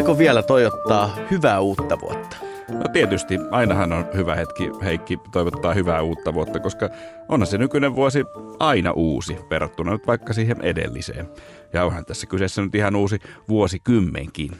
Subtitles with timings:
[0.00, 2.36] Voiko vielä toivottaa hyvää uutta vuotta?
[2.68, 6.90] No tietysti, ainahan on hyvä hetki Heikki toivottaa hyvää uutta vuotta, koska
[7.28, 8.24] onhan se nykyinen vuosi
[8.58, 11.28] aina uusi verrattuna nyt vaikka siihen edelliseen.
[11.72, 13.18] Ja onhan tässä kyseessä nyt ihan uusi
[13.48, 14.50] vuosikymmenkin.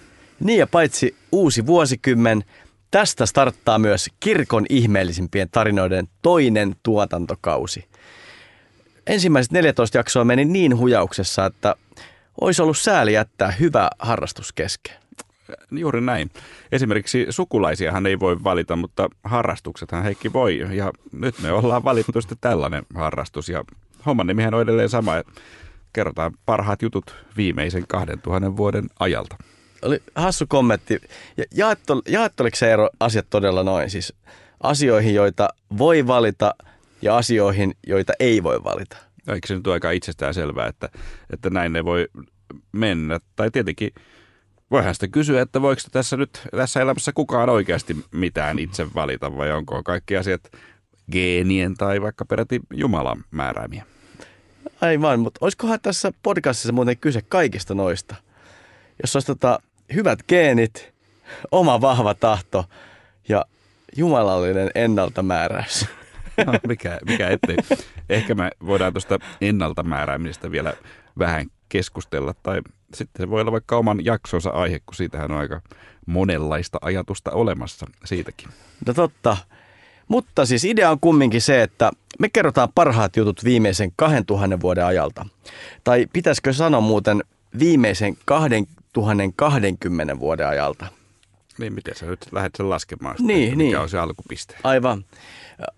[0.40, 2.44] Niin ja paitsi uusi vuosikymmen,
[2.90, 7.84] tästä starttaa myös kirkon ihmeellisimpien tarinoiden toinen tuotantokausi.
[9.06, 11.74] Ensimmäiset 14 jaksoa meni niin hujauksessa, että
[12.40, 14.99] olisi ollut sääli jättää hyvä harrastus kesken.
[15.70, 16.30] Juuri näin.
[16.72, 20.66] Esimerkiksi sukulaisiahan ei voi valita, mutta harrastuksethan Heikki voi.
[20.72, 23.48] Ja nyt me ollaan valittu sitten tällainen harrastus.
[23.48, 23.64] Ja
[24.06, 25.12] homman nimihän on edelleen sama.
[25.92, 29.36] Kerrotaan parhaat jutut viimeisen 2000 vuoden ajalta.
[29.82, 31.00] Oli hassu kommentti.
[31.36, 33.90] Ja jaetto, jaetteliko se ero asiat todella noin?
[33.90, 34.12] Siis
[34.62, 35.48] asioihin, joita
[35.78, 36.54] voi valita
[37.02, 38.96] ja asioihin, joita ei voi valita.
[39.28, 40.88] Eikö se nyt ole aika itsestään selvää, että,
[41.32, 42.08] että näin ne voi
[42.72, 43.20] mennä?
[43.36, 43.90] Tai tietenkin
[44.70, 49.52] voihan sitä kysyä, että voiko tässä nyt tässä elämässä kukaan oikeasti mitään itse valita vai
[49.52, 50.52] onko kaikki asiat
[51.12, 53.84] geenien tai vaikka peräti Jumalan määräämiä?
[54.80, 58.14] Aivan, mutta olisikohan tässä podcastissa muuten kyse kaikista noista?
[59.02, 59.58] Jos olisi tota,
[59.94, 60.92] hyvät geenit,
[61.50, 62.64] oma vahva tahto
[63.28, 63.44] ja
[63.96, 65.86] jumalallinen ennaltamääräys.
[66.46, 67.56] No, mikä, mikä ettei.
[68.08, 70.74] Ehkä me voidaan tuosta ennaltamääräämisestä vielä
[71.18, 72.34] vähän keskustella.
[72.42, 72.60] Tai
[72.94, 75.60] sitten se voi olla vaikka oman jaksonsa aihe, kun siitähän on aika
[76.06, 78.48] monenlaista ajatusta olemassa siitäkin.
[78.86, 79.36] No totta.
[80.08, 85.26] Mutta siis idea on kumminkin se, että me kerrotaan parhaat jutut viimeisen 2000 vuoden ajalta.
[85.84, 87.24] Tai pitäisikö sanoa muuten
[87.58, 90.86] viimeisen 2020 vuoden ajalta.
[91.58, 93.16] Niin, miten sä nyt lähdet sen laskemaan?
[93.16, 93.78] Sitten, niin, mikä niin.
[93.78, 94.56] on se alkupiste?
[94.64, 95.04] Aivan.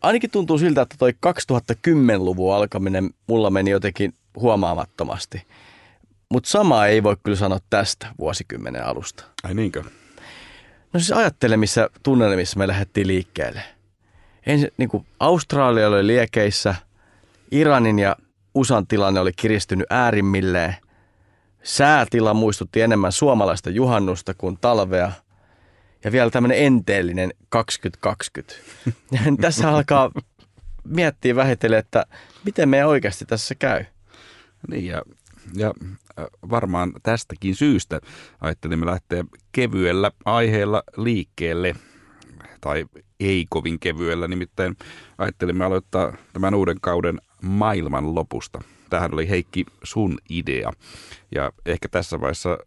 [0.01, 5.43] Ainakin tuntuu siltä, että toi 2010-luvun alkaminen mulla meni jotenkin huomaamattomasti.
[6.33, 9.25] Mutta sama ei voi kyllä sanoa tästä vuosikymmenen alusta.
[9.43, 9.83] Ai niinkö?
[10.93, 13.63] No siis ajattele, missä tunnelmissa me lähdettiin liikkeelle.
[14.47, 16.75] Ensin niin kuin Australia oli liekeissä,
[17.51, 18.17] Iranin ja
[18.55, 20.77] USAn tilanne oli kiristynyt äärimmilleen.
[21.63, 25.13] Säätila muistutti enemmän suomalaista juhannusta kuin talvea.
[26.05, 28.55] Ja vielä tämmöinen enteellinen 2020.
[29.41, 30.11] Tässä alkaa
[30.85, 32.07] miettiä vähitellen, että
[32.45, 33.85] miten me oikeasti tässä käy.
[34.69, 35.03] Niin ja,
[35.55, 35.75] ja
[36.51, 38.01] varmaan tästäkin syystä
[38.41, 41.75] ajattelimme lähteä kevyellä aiheella liikkeelle
[42.61, 42.87] tai
[43.21, 44.77] ei kovin kevyellä, nimittäin
[45.19, 48.61] ajattelimme aloittaa tämän uuden kauden maailman lopusta.
[48.91, 50.73] Tähän oli Heikki sun idea
[51.35, 52.59] ja ehkä tässä vaiheessa äh,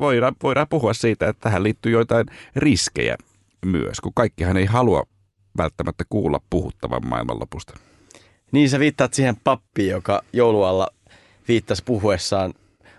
[0.00, 2.26] voidaan, voidaan puhua siitä, että tähän liittyy joitain
[2.56, 3.16] riskejä
[3.66, 5.06] myös, kun kaikkihan ei halua
[5.56, 7.74] välttämättä kuulla puhuttavan maailmanlopusta.
[8.52, 10.88] Niin sä viittaat siihen pappiin, joka joulualla
[11.48, 12.54] viittasi puhuessaan,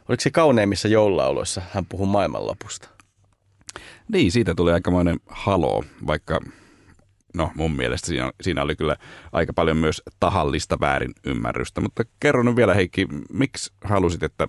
[0.09, 2.89] oliko se kauneimmissa joululauluissa, hän puhui maailmanlopusta.
[4.11, 6.39] Niin, siitä tuli aikamoinen halo, vaikka
[7.33, 8.95] no mun mielestä siinä, siinä oli kyllä
[9.31, 11.81] aika paljon myös tahallista väärin ymmärrystä.
[11.81, 14.47] Mutta kerro nyt vielä Heikki, miksi halusit, että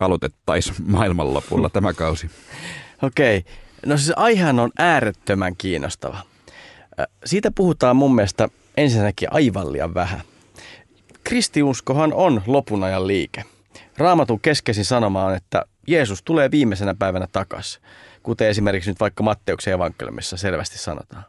[0.00, 2.30] aloitettaisiin maailmanlopulla tämä kausi?
[3.02, 3.52] Okei, okay.
[3.86, 6.18] no siis aihehan on äärettömän kiinnostava.
[7.24, 10.20] Siitä puhutaan mun mielestä ensinnäkin aivan liian vähän.
[11.26, 13.44] Kristiuskohan on lopun ajan liike.
[13.98, 17.82] Raamatun keskeisin sanoma on, että Jeesus tulee viimeisenä päivänä takaisin,
[18.22, 21.24] kuten esimerkiksi nyt vaikka Matteuksen evankeliumissa selvästi sanotaan.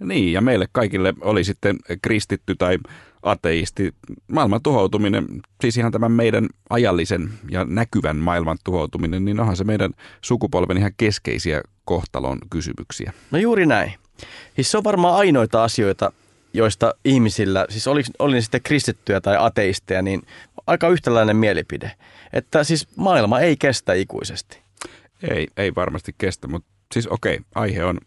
[0.00, 2.78] Niin, ja meille kaikille oli sitten kristitty tai
[3.22, 3.94] ateisti.
[4.28, 5.26] Maailman tuhoutuminen,
[5.60, 9.90] siis ihan tämän meidän ajallisen ja näkyvän maailman tuhoutuminen, niin onhan se meidän
[10.20, 13.12] sukupolven ihan keskeisiä kohtalon kysymyksiä.
[13.30, 13.92] No juuri näin.
[14.54, 16.12] Siis se on varmaan ainoita asioita,
[16.54, 20.22] joista ihmisillä, siis oli, oli ne sitten kristittyjä tai ateisteja, niin
[20.66, 21.92] aika yhtäläinen mielipide.
[22.32, 24.58] Että siis maailma ei kestä ikuisesti.
[25.30, 27.98] Ei, ei varmasti kestä, mutta siis okei, aihe on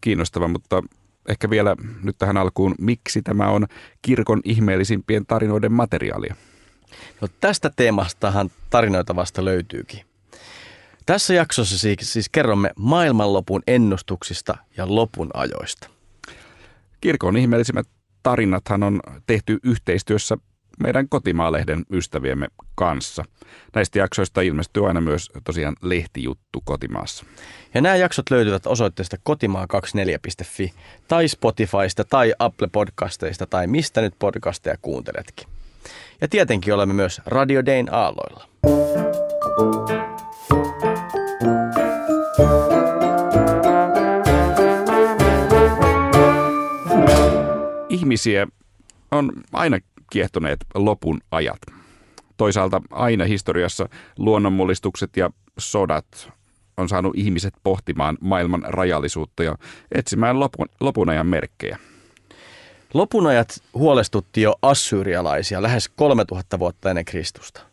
[0.00, 0.82] kiinnostava, mutta
[1.28, 3.66] ehkä vielä nyt tähän alkuun, miksi tämä on
[4.02, 6.34] kirkon ihmeellisimpien tarinoiden materiaalia?
[7.20, 10.04] No tästä teemastahan tarinoita vasta löytyykin.
[11.06, 15.91] Tässä jaksossa siis, siis kerromme maailmanlopun ennustuksista ja lopun ajoista.
[17.02, 17.86] Kirkon ihmeellisimmät
[18.22, 20.36] tarinathan on tehty yhteistyössä
[20.82, 23.24] meidän kotimaalehden ystäviemme kanssa.
[23.74, 27.24] Näistä jaksoista ilmestyy aina myös tosiaan lehtijuttu kotimaassa.
[27.74, 30.72] Ja nämä jaksot löytyvät osoitteesta kotimaa24.fi
[31.08, 35.48] tai Spotifysta tai Apple Podcasteista tai mistä nyt podcasteja kuunteletkin.
[36.20, 38.48] Ja tietenkin olemme myös Radio Dayn aalloilla.
[48.02, 48.46] Ihmisiä
[49.10, 49.78] on aina
[50.10, 51.60] kiehtoneet lopun ajat.
[52.36, 53.88] Toisaalta aina historiassa
[54.18, 56.32] luonnonmullistukset ja sodat
[56.76, 59.56] on saanut ihmiset pohtimaan maailman rajallisuutta ja
[59.92, 61.78] etsimään lopun, lopun ajan merkkejä.
[62.94, 67.71] Lopunajat huolestutti jo assyrialaisia lähes 3000 vuotta ennen Kristusta.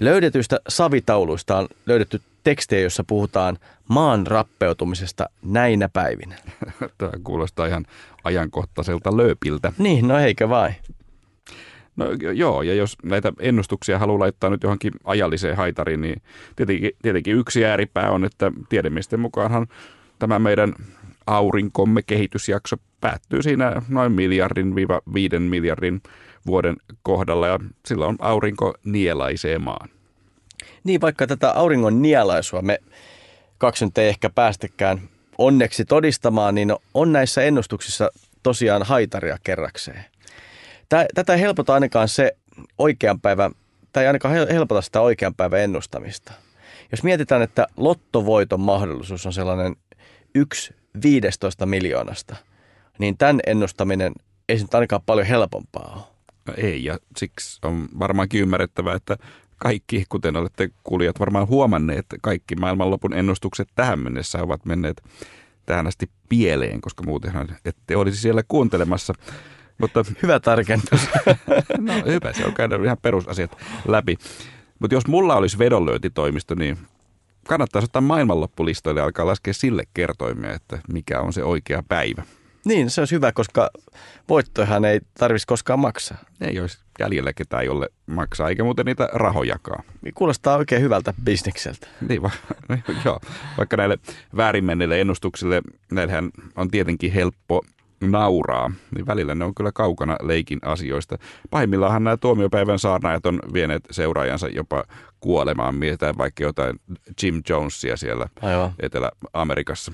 [0.00, 3.58] Löydetyistä savitauluista on löydetty tekstejä, jossa puhutaan
[3.88, 6.34] maan rappeutumisesta näinä päivinä.
[6.98, 7.86] Tämä kuulostaa ihan
[8.24, 9.72] ajankohtaiselta lööpiltä.
[9.78, 10.70] Niin, no eikö vai?
[11.96, 16.22] No joo, ja jos näitä ennustuksia haluaa laittaa nyt johonkin ajalliseen haitariin, niin
[16.56, 19.66] tietenkin, tietenkin yksi ääripää on, että tiedemiesten mukaanhan
[20.18, 20.74] tämä meidän
[21.26, 26.02] aurinkomme kehitysjakso päättyy siinä noin miljardin viiva viiden miljardin
[26.46, 29.88] vuoden kohdalla ja silloin aurinko nielaisee maan.
[30.84, 32.78] Niin, vaikka tätä auringon nielaisua me
[33.58, 35.00] kaksi nyt ei ehkä päästekään
[35.38, 38.10] onneksi todistamaan, niin on näissä ennustuksissa
[38.42, 40.04] tosiaan haitaria kerrakseen.
[41.14, 42.36] Tätä ei helpota ainakaan se
[42.78, 43.52] oikean päivän,
[43.92, 46.32] tai ainakaan helpota sitä oikean päivän ennustamista.
[46.92, 49.76] Jos mietitään, että lottovoiton mahdollisuus on sellainen
[50.34, 52.36] yksi 15 miljoonasta,
[52.98, 54.12] niin tämän ennustaminen
[54.48, 56.17] ei se nyt ainakaan paljon helpompaa ole.
[56.48, 59.16] No ei, ja siksi on varmaankin ymmärrettävää, että
[59.58, 65.02] kaikki, kuten olette kuulijat varmaan huomanneet, kaikki maailmanlopun ennustukset tähän mennessä ovat menneet
[65.66, 69.14] tähän asti pieleen, koska muutenhan ette olisi siellä kuuntelemassa.
[69.78, 71.08] Mutta, hyvä tarkennus.
[71.86, 73.56] no hyvä, se on käydä ihan perusasiat
[73.88, 74.16] läpi.
[74.78, 76.78] Mutta jos mulla olisi vedonlyöntitoimisto, niin
[77.48, 82.22] kannattaa ottaa maailmanloppulistoille ja alkaa laskea sille kertoimia, että mikä on se oikea päivä.
[82.68, 83.70] Niin, se olisi hyvä, koska
[84.28, 86.18] voittoihan ei tarvitsisi koskaan maksaa.
[86.40, 89.84] Ei olisi jäljellä ketään, jolle maksaa, eikä muuten niitä rahojakaan.
[90.14, 91.86] Kuulostaa oikein hyvältä bisnekseltä.
[92.08, 92.30] Niin, va-
[93.04, 93.20] joo.
[93.58, 93.98] vaikka näille
[94.36, 95.62] väärin menneille ennustuksille,
[95.92, 97.62] näillähän on tietenkin helppo
[98.00, 101.18] nauraa, niin välillä ne on kyllä kaukana leikin asioista.
[101.50, 104.84] Pahimmillaan nämä tuomiopäivän saarnaajat on vieneet seuraajansa jopa
[105.20, 106.80] kuolemaan, mietitään vaikka jotain
[107.22, 108.72] Jim Jonesia siellä Aivan.
[108.80, 109.92] Etelä-Amerikassa.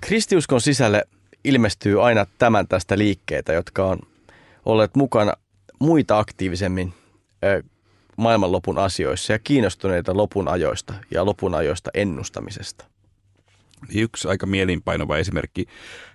[0.00, 1.04] Kristiuskon sisälle
[1.44, 3.98] ilmestyy aina tämän tästä liikkeitä, jotka on
[4.64, 5.32] olleet mukana
[5.78, 6.94] muita aktiivisemmin
[8.16, 12.84] maailmanlopun asioissa ja kiinnostuneita lopun ajoista ja lopun ajoista ennustamisesta.
[13.94, 15.66] Yksi aika mielinpainova esimerkki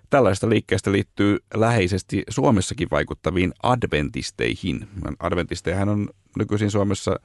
[0.09, 4.87] tällaista liikkeestä liittyy läheisesti Suomessakin vaikuttaviin adventisteihin.
[5.19, 7.19] Adventisteihän on nykyisin Suomessa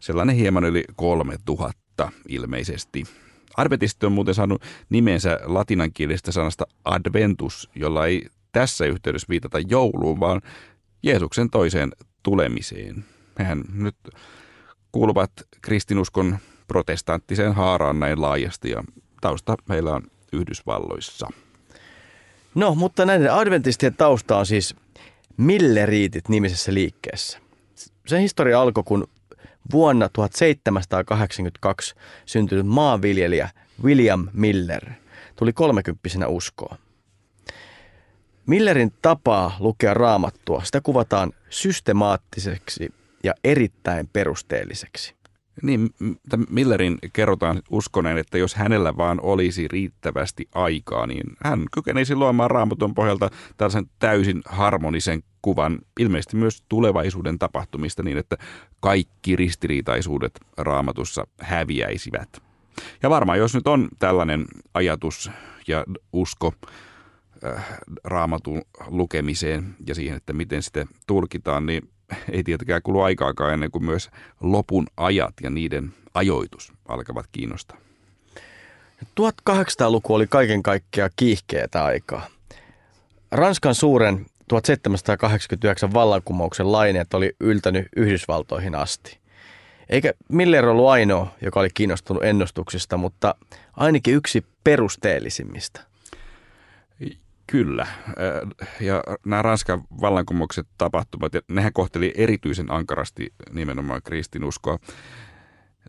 [0.00, 3.04] sellainen hieman yli 3000 ilmeisesti.
[3.56, 10.40] Adventisti on muuten saanut nimensä latinankielisestä sanasta adventus, jolla ei tässä yhteydessä viitata jouluun, vaan
[11.02, 11.92] Jeesuksen toiseen
[12.22, 13.04] tulemiseen.
[13.38, 13.96] Hehän nyt
[14.92, 15.32] kuuluvat
[15.62, 16.38] kristinuskon
[16.68, 18.84] protestanttiseen haaraan näin laajasti ja
[19.20, 21.28] tausta meillä on Yhdysvalloissa.
[22.54, 24.74] No, mutta näiden adventistien tausta on siis
[25.36, 27.38] Milleriitit nimisessä liikkeessä.
[28.06, 29.08] Se historia alkoi, kun
[29.72, 31.94] vuonna 1782
[32.26, 33.48] syntynyt maanviljelijä
[33.82, 34.90] William Miller
[35.36, 36.78] tuli kolmekymppisenä uskoon.
[38.46, 45.19] Millerin tapaa lukea raamattua, sitä kuvataan systemaattiseksi ja erittäin perusteelliseksi.
[45.62, 45.90] Niin,
[46.50, 52.94] Millerin kerrotaan uskoneen, että jos hänellä vaan olisi riittävästi aikaa, niin hän kykenisi luomaan raamatun
[52.94, 58.36] pohjalta tällaisen täysin harmonisen kuvan, ilmeisesti myös tulevaisuuden tapahtumista niin, että
[58.80, 62.42] kaikki ristiriitaisuudet raamatussa häviäisivät.
[63.02, 65.30] Ja varmaan jos nyt on tällainen ajatus
[65.68, 66.54] ja usko
[67.44, 67.64] äh,
[68.04, 71.88] raamatun lukemiseen ja siihen, että miten sitä tulkitaan, niin
[72.32, 77.76] ei tietenkään kulu aikaakaan ennen kuin myös lopun ajat ja niiden ajoitus alkavat kiinnostaa.
[79.04, 82.26] 1800-luku oli kaiken kaikkiaan kiihkeätä aikaa.
[83.30, 89.18] Ranskan suuren 1789 vallankumouksen laineet oli yltänyt Yhdysvaltoihin asti.
[89.88, 93.34] Eikä Miller ollut ainoa, joka oli kiinnostunut ennustuksista, mutta
[93.76, 95.89] ainakin yksi perusteellisimmista.
[97.50, 97.86] Kyllä.
[98.80, 104.78] Ja nämä Ranskan vallankumoukset tapahtumat, ja nehän kohteli erityisen ankarasti nimenomaan kristinuskoa,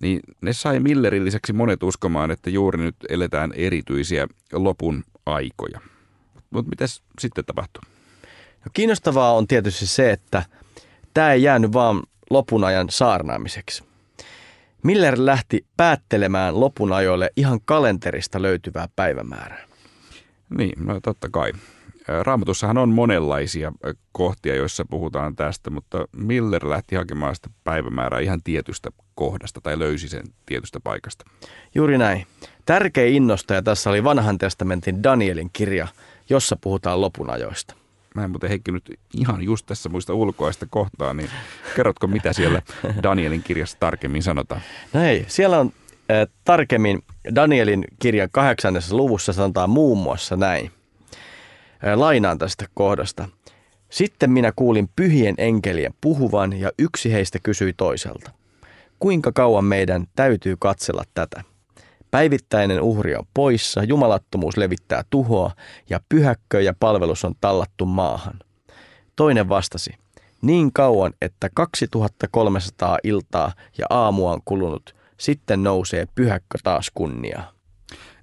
[0.01, 5.79] niin ne sai Millerin lisäksi monet uskomaan, että juuri nyt eletään erityisiä lopun aikoja.
[6.49, 6.85] Mutta mitä
[7.19, 7.81] sitten tapahtuu?
[8.65, 10.43] No kiinnostavaa on tietysti se, että
[11.13, 13.83] tämä ei jäänyt vaan lopun ajan saarnaamiseksi.
[14.83, 19.70] Miller lähti päättelemään lopun ajoille ihan kalenterista löytyvää päivämäärää.
[20.57, 21.51] Niin, no totta kai.
[22.23, 23.71] Raamatussahan on monenlaisia
[24.11, 30.09] kohtia, joissa puhutaan tästä, mutta Miller lähti hakemaan sitä päivämäärää ihan tietystä kohdasta tai löysi
[30.09, 31.25] sen tietystä paikasta.
[31.75, 32.27] Juuri näin.
[32.65, 35.87] Tärkein innostaja tässä oli vanhan testamentin Danielin kirja,
[36.29, 37.75] jossa puhutaan lopunajoista.
[38.15, 41.29] Mä en muuten Heikki nyt ihan just tässä muista ulkoista kohtaa, niin
[41.75, 42.61] kerrotko mitä siellä
[43.03, 44.61] Danielin kirjassa tarkemmin sanotaan?
[44.93, 45.73] No ei, siellä on
[46.43, 47.03] tarkemmin
[47.35, 50.71] Danielin kirjan kahdeksannessa luvussa sanotaan muun muassa näin.
[51.95, 53.29] Lainaan tästä kohdasta.
[53.89, 58.31] Sitten minä kuulin pyhien enkelien puhuvan ja yksi heistä kysyi toiselta.
[58.99, 61.43] Kuinka kauan meidän täytyy katsella tätä?
[62.11, 65.51] Päivittäinen uhri on poissa, jumalattomuus levittää tuhoa
[65.89, 68.39] ja pyhäkkö ja palvelus on tallattu maahan.
[69.15, 69.93] Toinen vastasi,
[70.41, 77.51] niin kauan, että 2300 iltaa ja aamua on kulunut, sitten nousee pyhäkkö taas kunniaa.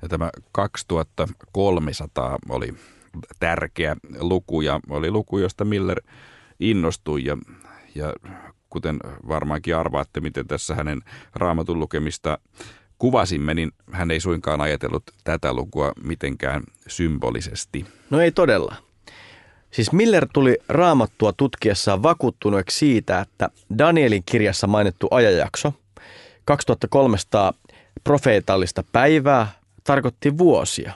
[0.02, 2.74] Ja tämä 2300 oli
[3.40, 6.02] tärkeä luku ja oli luku, josta Miller
[6.60, 7.36] innostui ja,
[7.94, 8.12] ja
[8.70, 8.96] kuten
[9.28, 11.00] varmaankin arvaatte, miten tässä hänen
[11.34, 12.38] raamatun lukemista
[12.98, 17.86] kuvasimme, niin hän ei suinkaan ajatellut tätä lukua mitenkään symbolisesti.
[18.10, 18.76] No ei todella.
[19.70, 25.72] Siis Miller tuli raamattua tutkiessaan vakuuttuneeksi siitä, että Danielin kirjassa mainittu ajanjakso,
[26.48, 27.52] 2300
[28.04, 29.48] profeetallista päivää,
[29.84, 30.92] tarkoitti vuosia.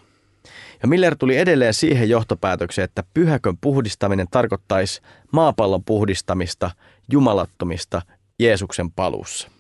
[0.83, 5.01] Ja Miller tuli edelleen siihen johtopäätökseen, että pyhäkön puhdistaminen tarkoittaisi
[5.33, 6.71] maapallon puhdistamista
[7.13, 8.03] jumalattomista
[8.39, 9.51] Jeesuksen paluussa.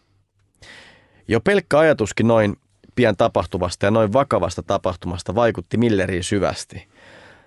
[1.28, 2.56] Jo pelkkä ajatuskin noin
[2.94, 6.88] pian tapahtuvasta ja noin vakavasta tapahtumasta vaikutti Milleriin syvästi.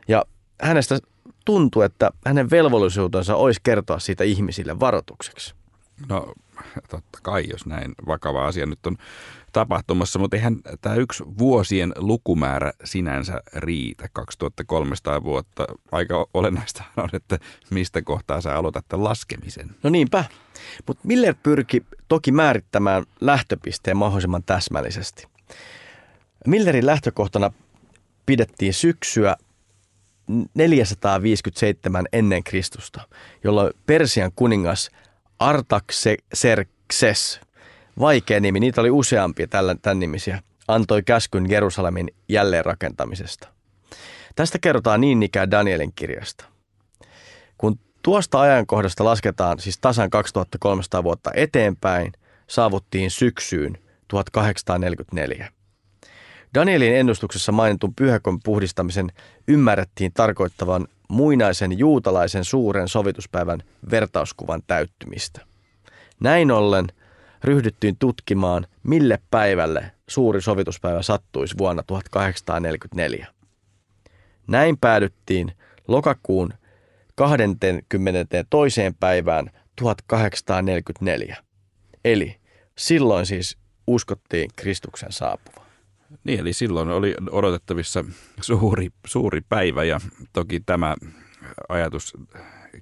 [0.08, 0.26] Ja
[0.62, 1.00] hänestä
[1.46, 5.56] tuntui, että hänen velvollisuutensa olisi kertoa siitä ihmisille varoitukseksi.
[6.10, 6.34] No
[6.90, 8.98] totta kai, jos näin vakava asia nyt on
[9.52, 15.66] tapahtumassa, mutta eihän tämä yksi vuosien lukumäärä sinänsä riitä, 2300 vuotta.
[15.92, 19.76] Aika olennaista on, että mistä kohtaa sä aloitat tämän laskemisen.
[19.84, 20.24] No niinpä,
[20.88, 25.28] mutta Miller pyrki toki määrittämään lähtöpisteen mahdollisimman täsmällisesti.
[26.48, 27.52] Millerin lähtökohtana
[28.26, 29.36] pidettiin syksyä
[30.54, 33.02] 457 ennen Kristusta,
[33.44, 34.90] jolloin Persian kuningas
[35.40, 37.40] Artaxerxes,
[38.00, 39.48] vaikea nimi, niitä oli useampia
[39.82, 43.48] tämän nimisiä, antoi käskyn Jerusalemin jälleenrakentamisesta.
[44.36, 46.46] Tästä kerrotaan niin ikään Danielin kirjasta.
[47.58, 52.14] Kun tuosta ajankohdasta lasketaan siis tasan 2300 vuotta eteenpäin,
[52.48, 53.78] saavuttiin syksyyn
[54.08, 55.52] 1844.
[56.54, 59.12] Danielin ennustuksessa mainitun pyhäkon puhdistamisen
[59.48, 63.60] ymmärrettiin tarkoittavan muinaisen juutalaisen suuren sovituspäivän
[63.92, 65.42] vertauskuvan täyttymistä.
[66.20, 66.88] Näin ollen
[67.44, 73.28] ryhdyttiin tutkimaan, mille päivälle suuri sovituspäivä sattuisi vuonna 1844.
[74.48, 75.52] Näin päädyttiin
[75.88, 76.54] lokakuun
[77.16, 78.82] 22.
[79.00, 81.38] päivään 1844.
[82.06, 82.36] Eli
[82.78, 83.58] silloin siis
[83.88, 85.65] uskottiin Kristuksen saapuvan.
[86.24, 88.06] Niin, eli silloin oli odotettavissa
[88.42, 90.00] suuri, suuri päivä ja
[90.34, 90.96] toki tämä
[91.70, 92.14] ajatus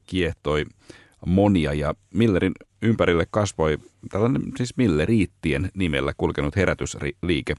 [0.05, 0.65] kiehtoi
[1.25, 3.77] monia ja Millerin ympärille kasvoi
[4.09, 7.55] tällainen siis Milleriittien nimellä kulkenut herätysliike,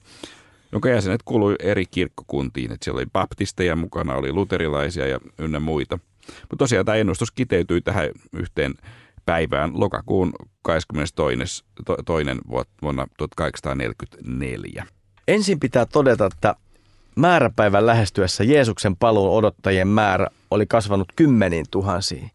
[0.72, 2.72] jonka jäsenet kuului eri kirkkokuntiin.
[2.72, 5.98] Että siellä oli baptisteja mukana, oli luterilaisia ja ynnä muita.
[6.40, 8.74] Mutta tosiaan tämä ennustus kiteytyi tähän yhteen
[9.26, 11.64] päivään lokakuun 22.
[12.06, 12.38] toinen
[12.82, 14.86] vuonna 1844.
[15.28, 16.54] Ensin pitää todeta, että
[17.16, 22.30] määräpäivän lähestyessä Jeesuksen paluun odottajien määrä oli kasvanut kymmeniin tuhansiin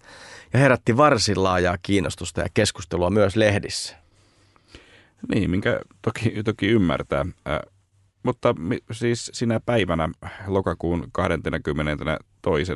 [0.54, 3.96] ja herätti varsin laajaa kiinnostusta ja keskustelua myös lehdissä.
[5.34, 7.26] Niin, minkä toki, toki ymmärtää.
[7.48, 7.60] Äh,
[8.24, 8.56] mutta
[8.92, 10.10] siis sinä päivänä
[10.48, 12.72] lokakuun 22.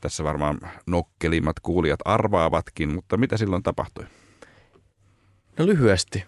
[0.00, 4.04] tässä varmaan nokkelimmat kuulijat arvaavatkin, mutta mitä silloin tapahtui?
[5.58, 6.24] No lyhyesti.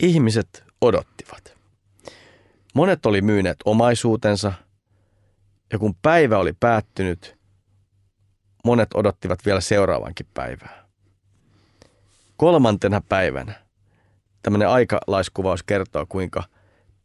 [0.00, 1.61] Ihmiset odottivat.
[2.74, 4.52] Monet oli myyneet omaisuutensa
[5.72, 7.38] ja kun päivä oli päättynyt,
[8.64, 10.88] monet odottivat vielä seuraavankin päivää.
[12.36, 13.54] Kolmantena päivänä
[14.42, 16.42] tämmöinen aikalaiskuvaus kertoo, kuinka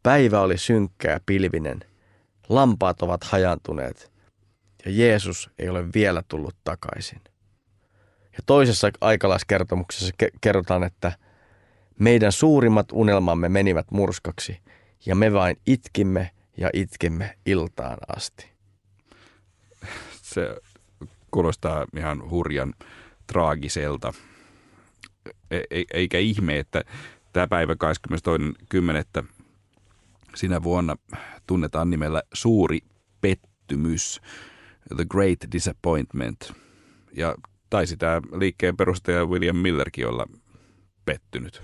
[0.02, 1.80] päivä oli synkkä ja pilvinen,
[2.48, 4.12] lampaat ovat hajantuneet
[4.84, 7.20] ja Jeesus ei ole vielä tullut takaisin.
[8.32, 11.12] Ja toisessa aikalaiskertomuksessa kerrotaan, että
[11.98, 14.60] meidän suurimmat unelmamme menivät murskaksi
[15.06, 18.50] ja me vain itkimme ja itkimme iltaan asti.
[20.22, 20.56] Se
[21.30, 22.74] kuulostaa ihan hurjan
[23.26, 24.12] traagiselta.
[25.50, 26.84] E, e- eikä ihme, että
[27.32, 27.74] tämä päivä
[29.20, 29.24] 22.10.
[30.34, 30.96] sinä vuonna
[31.46, 32.80] tunnetaan nimellä suuri
[33.20, 34.20] pettymys,
[34.96, 36.52] The Great Disappointment.
[37.12, 37.34] Ja
[37.70, 40.26] taisi tämä liikkeen perustaja William Millerkin olla
[41.04, 41.62] pettynyt.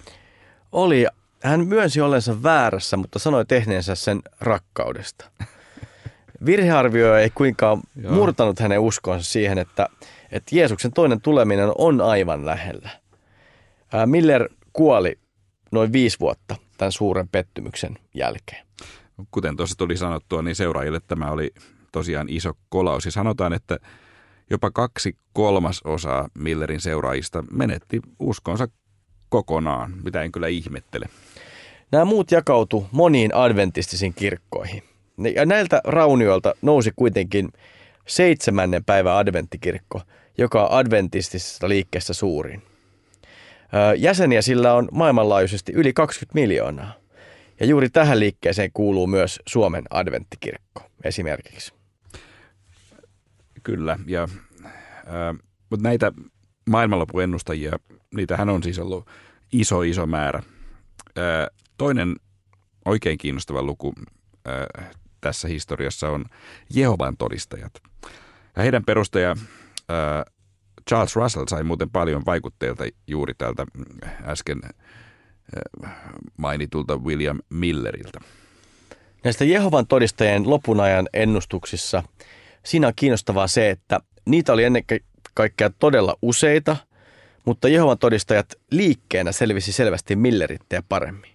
[0.73, 1.07] Oli.
[1.45, 5.31] Hän myönsi ollensa väärässä, mutta sanoi tehneensä sen rakkaudesta.
[6.47, 8.13] Virhearvio ei kuinkaan Joo.
[8.13, 9.89] murtanut hänen uskonsa siihen, että,
[10.33, 12.91] että Jeesuksen toinen tuleminen on aivan lähellä.
[14.07, 15.19] Miller kuoli
[15.73, 18.67] noin viisi vuotta tämän suuren pettymyksen jälkeen.
[19.31, 21.51] Kuten tuossa tuli sanottua, niin seuraajille tämä oli
[21.93, 23.05] tosiaan iso kolaus.
[23.05, 23.79] Ja sanotaan, että
[24.51, 28.69] jopa kaksi kolmasosaa Millerin seuraajista menetti uskonsa
[29.29, 31.07] kokonaan, mitä en kyllä ihmettele.
[31.95, 34.83] Nämä muut jakautu moniin adventistisiin kirkkoihin.
[35.35, 37.53] Ja näiltä raunioilta nousi kuitenkin
[38.07, 40.03] seitsemännen päivän adventtikirkko,
[40.39, 42.63] joka on adventistisesta liikkeestä suurin.
[43.97, 46.93] Jäseniä sillä on maailmanlaajuisesti yli 20 miljoonaa.
[47.61, 51.75] Ja juuri tähän liikkeeseen kuuluu myös Suomen adventtikirkko esimerkiksi.
[53.63, 54.71] Kyllä, ja, äh,
[55.71, 56.13] mutta näitä
[56.71, 57.79] maailmanlopuennustajia,
[58.15, 59.07] niitähän on siis ollut
[59.53, 60.43] iso, iso määrä.
[61.19, 62.17] Äh, toinen
[62.85, 63.95] oikein kiinnostava luku
[64.49, 64.91] äh,
[65.21, 66.25] tässä historiassa on
[66.75, 67.73] Jehovan todistajat.
[68.57, 70.35] Ja heidän perustaja äh,
[70.89, 73.67] Charles Russell sai muuten paljon vaikutteilta juuri tältä
[74.23, 75.93] äsken äh,
[76.37, 78.21] mainitulta William Milleriltä.
[79.25, 82.03] Näistä Jehovan todistajien lopun ajan ennustuksissa
[82.65, 84.85] siinä on kiinnostavaa se, että niitä oli ennen
[85.35, 86.77] kaikkea todella useita,
[87.45, 91.34] mutta Jehovan todistajat liikkeenä selvisi selvästi Millerittejä paremmin.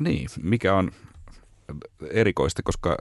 [0.00, 0.90] Niin, mikä on
[2.10, 2.96] erikoista, koska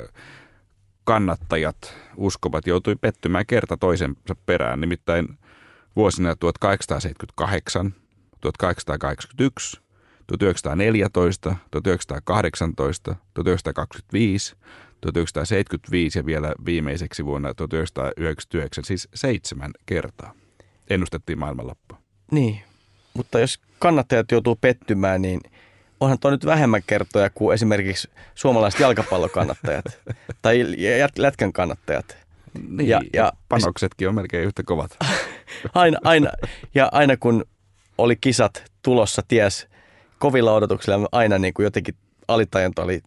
[1.03, 4.81] kannattajat, uskovat, joutui pettymään kerta toisensa perään.
[4.81, 5.27] Nimittäin
[5.95, 7.93] vuosina 1878,
[8.41, 9.81] 1881,
[10.27, 14.55] 1914, 1918, 1925,
[15.01, 20.33] 1975 ja vielä viimeiseksi vuonna 1999, siis seitsemän kertaa
[20.89, 21.97] ennustettiin maailmanloppua.
[22.31, 22.61] Niin,
[23.13, 25.41] mutta jos kannattajat joutuu pettymään, niin
[25.99, 29.85] onhan tuo nyt vähemmän kertoja kuin esimerkiksi suomalaiset jalkapallokannattajat
[30.41, 30.65] tai
[31.17, 32.17] lätkän kannattajat.
[32.67, 34.97] Niin, ja, ja panoksetkin on melkein yhtä kovat.
[35.73, 36.31] aina, aina,
[36.75, 37.45] ja aina kun
[37.97, 39.67] oli kisat tulossa, ties
[40.19, 41.95] kovilla odotuksilla aina niin kuin jotenkin
[42.27, 43.01] alitajunta oli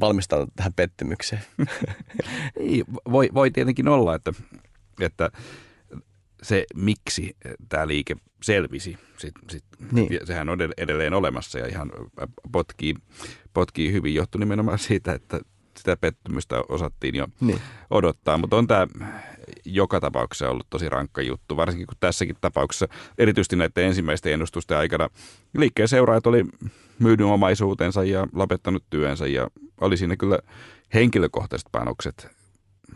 [0.00, 1.42] valmistautunut tähän pettymykseen.
[2.58, 4.32] niin, voi, voi tietenkin olla, että,
[5.00, 5.30] että
[6.42, 7.36] se miksi
[7.68, 10.08] tämä liike selvisi, sit, sit, niin.
[10.24, 11.90] sehän on edelleen olemassa ja ihan
[12.52, 12.94] potkii,
[13.54, 15.40] potkii hyvin, johtui nimenomaan siitä, että
[15.78, 17.60] sitä pettymystä osattiin jo niin.
[17.90, 18.86] odottaa, mutta on tämä
[19.64, 25.10] joka tapauksessa ollut tosi rankka juttu, varsinkin kun tässäkin tapauksessa, erityisesti näiden ensimmäisten ennustusten aikana,
[25.58, 26.44] liikkeen seuraajat oli
[26.98, 30.38] myynyt omaisuutensa ja lopettanut työnsä ja oli siinä kyllä
[30.94, 32.28] henkilökohtaiset panokset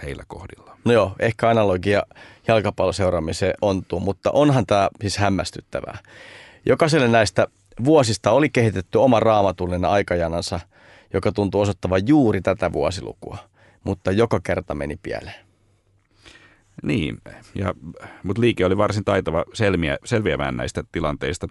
[0.03, 0.77] heillä kohdilla.
[0.85, 2.03] No joo, ehkä analogia
[2.49, 5.99] jalkapalloseuraamiseen ontuu, mutta onhan tämä siis hämmästyttävää.
[6.67, 7.47] Jokaiselle näistä
[7.85, 10.61] vuosista oli kehitetty oma raamatullinen aikajanansa,
[11.15, 13.39] joka tuntuu osoittavan juuri tätä vuosilukua,
[13.85, 15.51] mutta joka kerta meni pieleen.
[16.83, 17.19] Niin,
[17.55, 17.75] ja,
[18.23, 21.47] mutta liike oli varsin taitava selviä, selviämään näistä tilanteista.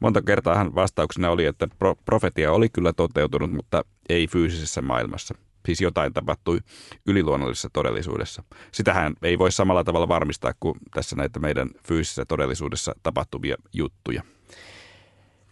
[0.00, 5.34] Monta kertaa vastauksena oli, että pro, profetia oli kyllä toteutunut, mutta ei fyysisessä maailmassa.
[5.66, 6.58] Siis jotain tapahtui
[7.06, 8.42] yliluonnollisessa todellisuudessa.
[8.72, 14.22] Sitähän ei voi samalla tavalla varmistaa kuin tässä näitä meidän fyysisessä todellisuudessa tapahtuvia juttuja.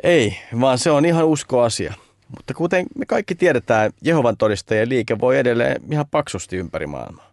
[0.02, 1.94] Ei, vaan se on ihan uskoasia.
[2.36, 7.32] Mutta kuten me kaikki tiedetään, Jehovan todistajien liike voi edelleen ihan paksusti ympäri maailmaa.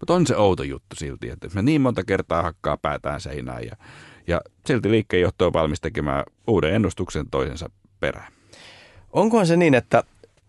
[0.00, 3.76] Mutta on se outo juttu silti, että me niin monta kertaa hakkaa päätään seinään ja,
[4.26, 8.32] ja silti liikkeenjohto on valmis tekemään uuden ennustuksen toisensa perään.
[9.12, 10.02] Onkohan se niin, että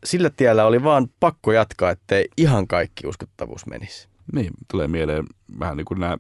[0.04, 4.08] sillä tiellä oli vaan pakko jatkaa, ettei ihan kaikki uskottavuus menisi?
[4.34, 5.26] Niin, tulee mieleen
[5.60, 6.18] vähän niin kuin nämä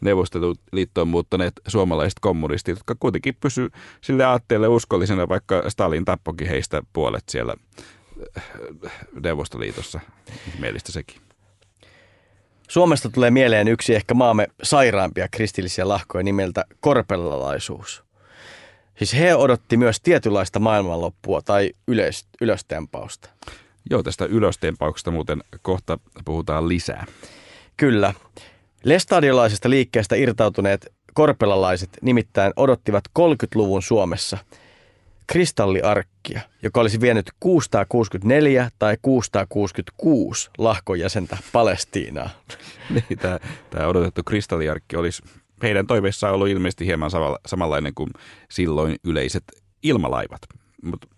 [0.00, 3.70] Neuvostoliittoon muuttaneet suomalaiset kommunistit, jotka kuitenkin pysy
[4.00, 7.54] sille aatteelle uskollisena, vaikka Stalin tappokin heistä puolet siellä
[8.36, 8.42] äh,
[9.22, 10.00] Neuvostoliitossa.
[10.58, 11.16] Mielistä sekin.
[12.68, 18.04] Suomesta tulee mieleen yksi ehkä maamme sairaampia kristillisiä lahkoja nimeltä korpellalaisuus.
[18.96, 23.28] Siis he odotti myös tietynlaista maailmanloppua tai ylös, ylöstempausta.
[23.90, 27.06] Joo, tästä ylöstempauksesta muuten kohta puhutaan lisää.
[27.76, 28.14] Kyllä.
[28.84, 34.38] Lestadiolaisesta liikkeestä irtautuneet korpelalaiset nimittäin odottivat 30-luvun Suomessa
[35.26, 42.30] kristalliarkkia, joka olisi vienyt 664 tai 666 lahkojäsentä Palestiinaa.
[42.90, 43.38] Niin, tämä,
[43.70, 45.22] tämä odotettu kristalliarkki olisi
[45.64, 47.10] heidän toiveissaan ollut ilmeisesti hieman
[47.46, 48.10] samanlainen kuin
[48.50, 49.44] silloin yleiset
[49.82, 50.40] ilmalaivat.
[50.82, 51.08] Mutta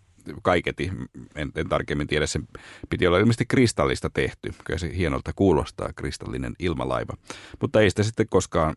[0.43, 0.91] kaiketi,
[1.35, 2.49] en, en tarkemmin tiedä, sen
[2.89, 4.51] piti olla ilmeisesti kristallista tehty.
[4.65, 7.17] Kyllä se hienolta kuulostaa, kristallinen ilmalaiva.
[7.61, 8.75] Mutta ei sitä sitten koskaan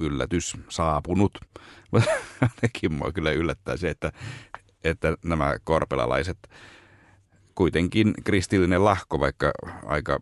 [0.00, 1.38] yllätys saapunut.
[2.62, 4.12] Nekin mua kyllä yllättää se, että,
[4.84, 6.38] että nämä korpelalaiset
[7.54, 9.52] kuitenkin kristillinen lahko, vaikka
[9.86, 10.20] aika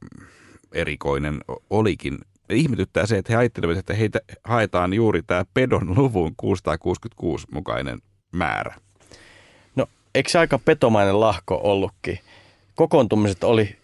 [0.73, 7.47] erikoinen olikin, ihmetyttää se, että he ajattelevat, että heitä haetaan juuri tämä pedon luvun 666
[7.53, 7.99] mukainen
[8.33, 8.75] määrä.
[9.77, 12.19] No eikö se aika petomainen lahko ollutkin?
[12.75, 13.77] Kokoontumiset oli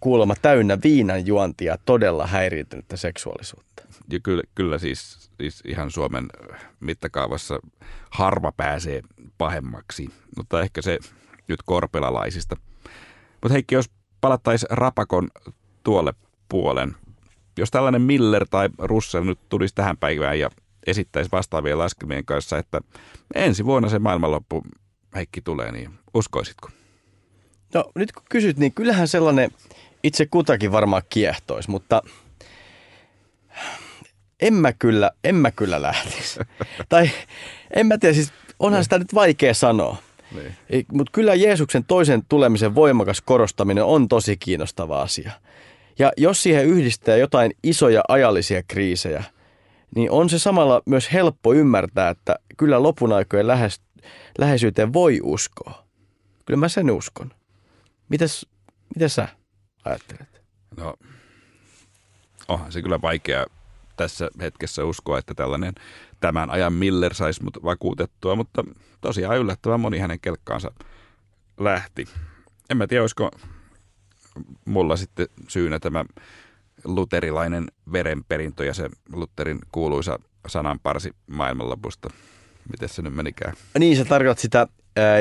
[0.00, 3.82] kuulemma täynnä viinan juontia todella häiriintynyttä seksuaalisuutta.
[4.12, 6.28] Ja kyllä, kyllä siis, siis ihan Suomen
[6.80, 7.60] mittakaavassa
[8.10, 9.02] harva pääsee
[9.38, 10.98] pahemmaksi, mutta ehkä se
[11.48, 12.56] nyt korpelalaisista.
[13.42, 15.28] Mutta Heikki, jos palattaisiin Rapakon
[15.82, 16.14] tuolle
[16.48, 16.96] puolen,
[17.58, 20.50] jos tällainen Miller tai Russell nyt tulisi tähän päivään ja
[20.86, 22.80] esittäisi vastaavien laskelmien kanssa, että
[23.34, 24.62] ensi vuonna se maailmanloppu
[25.14, 26.68] Heikki tulee, niin uskoisitko?
[27.74, 29.50] No nyt kun kysyt, niin kyllähän sellainen
[30.02, 32.02] itse kutakin varmaan kiehtoisi, mutta
[34.40, 36.40] en mä kyllä, en mä kyllä lähtisi.
[36.88, 37.10] tai
[37.76, 39.96] en mä tiedä, siis onhan sitä nyt vaikea sanoa.
[40.34, 40.86] Niin.
[40.92, 45.32] Mutta kyllä Jeesuksen toisen tulemisen voimakas korostaminen on tosi kiinnostava asia.
[46.00, 49.24] Ja jos siihen yhdistää jotain isoja ajallisia kriisejä,
[49.94, 53.80] niin on se samalla myös helppo ymmärtää, että kyllä lopun aikojen lähes,
[54.38, 55.84] läheisyyteen voi uskoa.
[56.46, 57.32] Kyllä mä sen uskon.
[58.08, 58.46] Mites,
[58.94, 59.28] mites sä
[59.84, 60.42] ajattelet?
[60.76, 60.94] No,
[62.48, 63.46] onhan se kyllä vaikea
[63.96, 65.74] tässä hetkessä uskoa, että tällainen
[66.20, 68.64] tämän ajan Miller saisi mut vakuutettua, mutta
[69.00, 70.70] tosiaan yllättävän moni hänen kelkkaansa
[71.58, 72.08] lähti.
[72.70, 73.30] En mä tiedä, olisiko
[74.64, 76.04] mulla sitten syynä tämä
[76.84, 82.10] luterilainen verenperintö ja se Lutherin kuuluisa sananparsi maailmanlopusta.
[82.70, 83.54] Miten se nyt menikään?
[83.78, 84.66] Niin, se tarkoittaa sitä,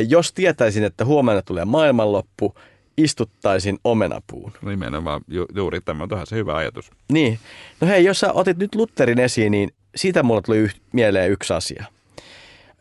[0.08, 2.56] jos tietäisin, että huomenna tulee maailmanloppu,
[2.98, 4.54] istuttaisin omenapuun.
[4.62, 6.91] Nimenomaan ju, juuri tämä on se hyvä ajatus.
[7.12, 7.39] Niin.
[7.82, 11.54] No hei, jos sä otit nyt Lutherin esiin, niin siitä mulle tuli yh- mieleen yksi
[11.54, 11.86] asia.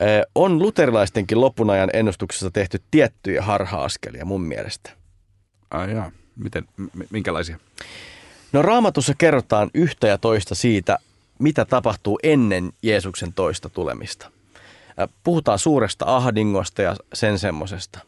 [0.03, 4.91] Ö, on luterilaistenkin lopun ajan ennustuksessa tehty tiettyjä harha-askelia mun mielestä.
[5.71, 6.11] Ai jaa.
[6.37, 7.59] Miten, m- minkälaisia?
[8.53, 10.99] No raamatussa kerrotaan yhtä ja toista siitä,
[11.39, 14.31] mitä tapahtuu ennen Jeesuksen toista tulemista.
[15.25, 17.99] Puhutaan suuresta ahdingosta ja sen semmosesta.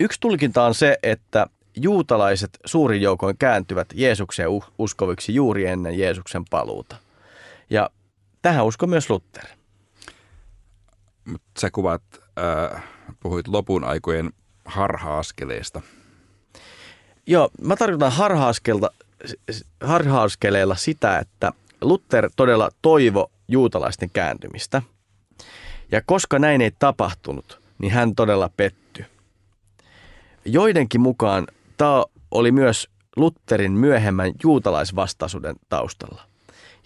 [0.00, 6.96] Yksi tulkinta on se, että juutalaiset suurin joukoin kääntyvät Jeesukseen uskoviksi juuri ennen Jeesuksen paluuta.
[7.70, 7.90] Ja
[8.42, 9.44] tähän usko myös Luther.
[11.60, 12.02] Sä kuvat,
[12.72, 12.82] äh,
[13.20, 14.32] puhuit lopun aikojen
[14.64, 15.82] harha-askeleesta.
[17.26, 18.90] Joo, mä tarkoitan harha-askelta,
[19.80, 24.82] harha-askeleella sitä, että Luther todella toivo juutalaisten kääntymistä.
[25.92, 29.04] Ja koska näin ei tapahtunut, niin hän todella pettyi.
[30.44, 36.22] Joidenkin mukaan tämä oli myös Lutherin myöhemmän juutalaisvastaisuuden taustalla.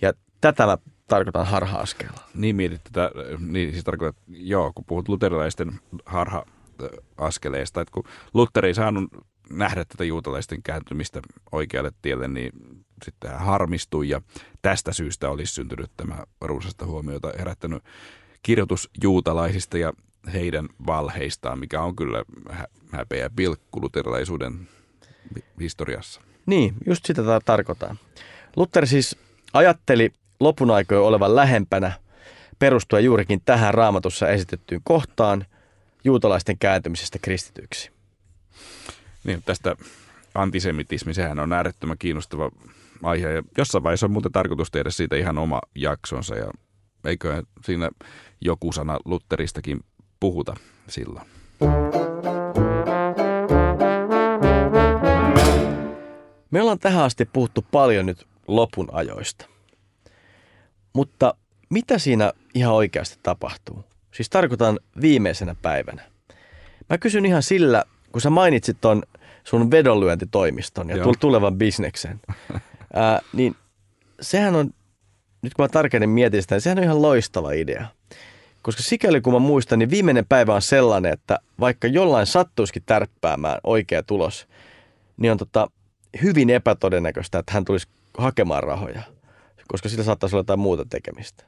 [0.01, 2.21] Ja tätä mä tarkoitan harha-askelella.
[2.35, 8.75] Niin mietit tätä, niin siis tarkoitat, joo, kun puhut luterilaisten harha-askeleista, että kun Luther ei
[8.75, 9.05] saanut
[9.51, 12.53] nähdä tätä juutalaisten kääntymistä oikealle tielle, niin
[13.05, 14.21] sitten hän harmistui ja
[14.63, 17.83] tästä syystä olisi syntynyt tämä ruusasta huomiota herättänyt
[18.43, 19.93] kirjoitus juutalaisista ja
[20.33, 22.25] heidän valheistaan, mikä on kyllä
[22.93, 24.69] häpeä pilkku luterilaisuuden
[25.61, 26.21] historiassa.
[26.47, 27.99] Niin, just sitä tarkoitan.
[28.57, 29.17] Luther siis
[29.53, 31.93] ajatteli lopun aikojen olevan lähempänä
[32.59, 35.47] perustua juurikin tähän raamatussa esitettyyn kohtaan
[36.05, 37.91] juutalaisten kääntymisestä kristityksi.
[39.27, 39.77] Niin, tästä
[40.35, 42.51] antisemitismi, sehän on äärettömän kiinnostava
[43.03, 43.33] aihe.
[43.33, 46.51] Ja jossain vaiheessa on muuten tarkoitus tehdä siitä ihan oma jaksonsa ja
[47.05, 47.91] eikö siinä
[48.41, 49.81] joku sana Lutteristakin
[50.21, 50.57] puhuta
[50.89, 51.27] silloin.
[56.51, 59.47] Me ollaan tähän asti puhuttu paljon nyt lopun ajoista.
[60.93, 61.35] Mutta
[61.71, 63.85] mitä siinä ihan oikeasti tapahtuu?
[64.15, 66.03] Siis tarkoitan viimeisenä päivänä.
[66.91, 69.03] Mä kysyn ihan sillä, kun sä mainitsit ton
[69.45, 71.13] sun vedonlyöntitoimiston ja Joo.
[71.21, 72.21] tulevan bisneksen,
[72.95, 73.55] ää, niin
[74.21, 74.71] sehän on,
[75.43, 77.87] nyt kun mä tarkemmin mietin sitä, niin sehän on ihan loistava idea.
[78.63, 83.59] Koska sikäli kun mä muistan, niin viimeinen päivä on sellainen, että vaikka jollain sattuisikin tärppäämään
[83.65, 84.49] oikea tulos,
[85.17, 85.71] niin on tota
[86.23, 87.89] hyvin epätodennäköistä, että hän tulisi
[88.19, 89.03] hakemaan rahoja,
[89.69, 91.45] koska sillä saattaisi olla jotain muuta tekemistä.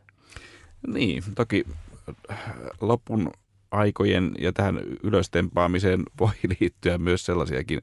[0.87, 1.65] Niin, toki
[2.81, 3.33] lopun
[3.71, 7.83] aikojen ja tähän ylöstempaamiseen voi liittyä myös sellaisiakin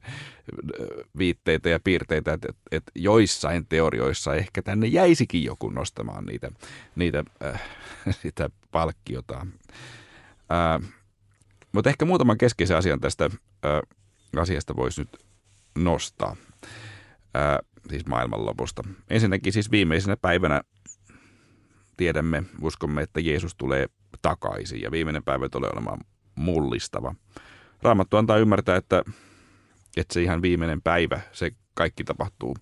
[1.18, 6.50] viitteitä ja piirteitä, että, että joissain teorioissa ehkä tänne jäisikin joku nostamaan niitä,
[6.96, 7.62] niitä äh,
[8.22, 9.46] sitä palkkiota.
[10.52, 10.92] Äh,
[11.72, 13.80] mutta ehkä muutaman keskeisen asian tästä äh,
[14.36, 15.16] asiasta voisi nyt
[15.78, 16.36] nostaa,
[17.36, 18.82] äh, siis maailmanlopusta.
[19.10, 20.62] Ensinnäkin siis viimeisenä päivänä
[21.96, 23.86] tiedämme, uskomme, että Jeesus tulee
[24.22, 25.98] takaisin ja viimeinen päivä tulee olemaan
[26.34, 27.14] mullistava.
[27.82, 29.02] Raamattu antaa ymmärtää, että,
[29.96, 32.56] että se ihan viimeinen päivä, se kaikki tapahtuu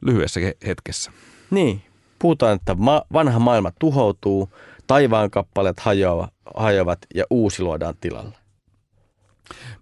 [0.00, 1.12] lyhyessä hetkessä.
[1.50, 1.82] Niin,
[2.18, 4.52] puhutaan, että ma- vanha maailma tuhoutuu,
[4.86, 8.38] taivaan kappaleet hajoavat, hajoavat ja uusi luodaan tilalla.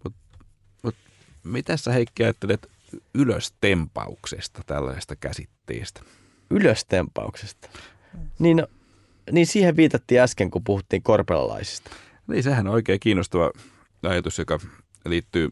[0.05, 0.15] Mut,
[0.83, 0.95] mut,
[1.45, 2.71] mitä sä Heikki ajattelet
[3.15, 6.01] ylöstempauksesta, tällaisesta käsitteestä?
[6.51, 7.69] Ylöstempauksesta?
[8.39, 8.67] Niin, no,
[9.33, 11.91] niin siihen viitattiin äsken, kun puhuttiin korpelalaisista.
[12.27, 13.51] Niin, sehän on oikein kiinnostava
[14.03, 14.59] ajatus, joka
[15.05, 15.49] liittyy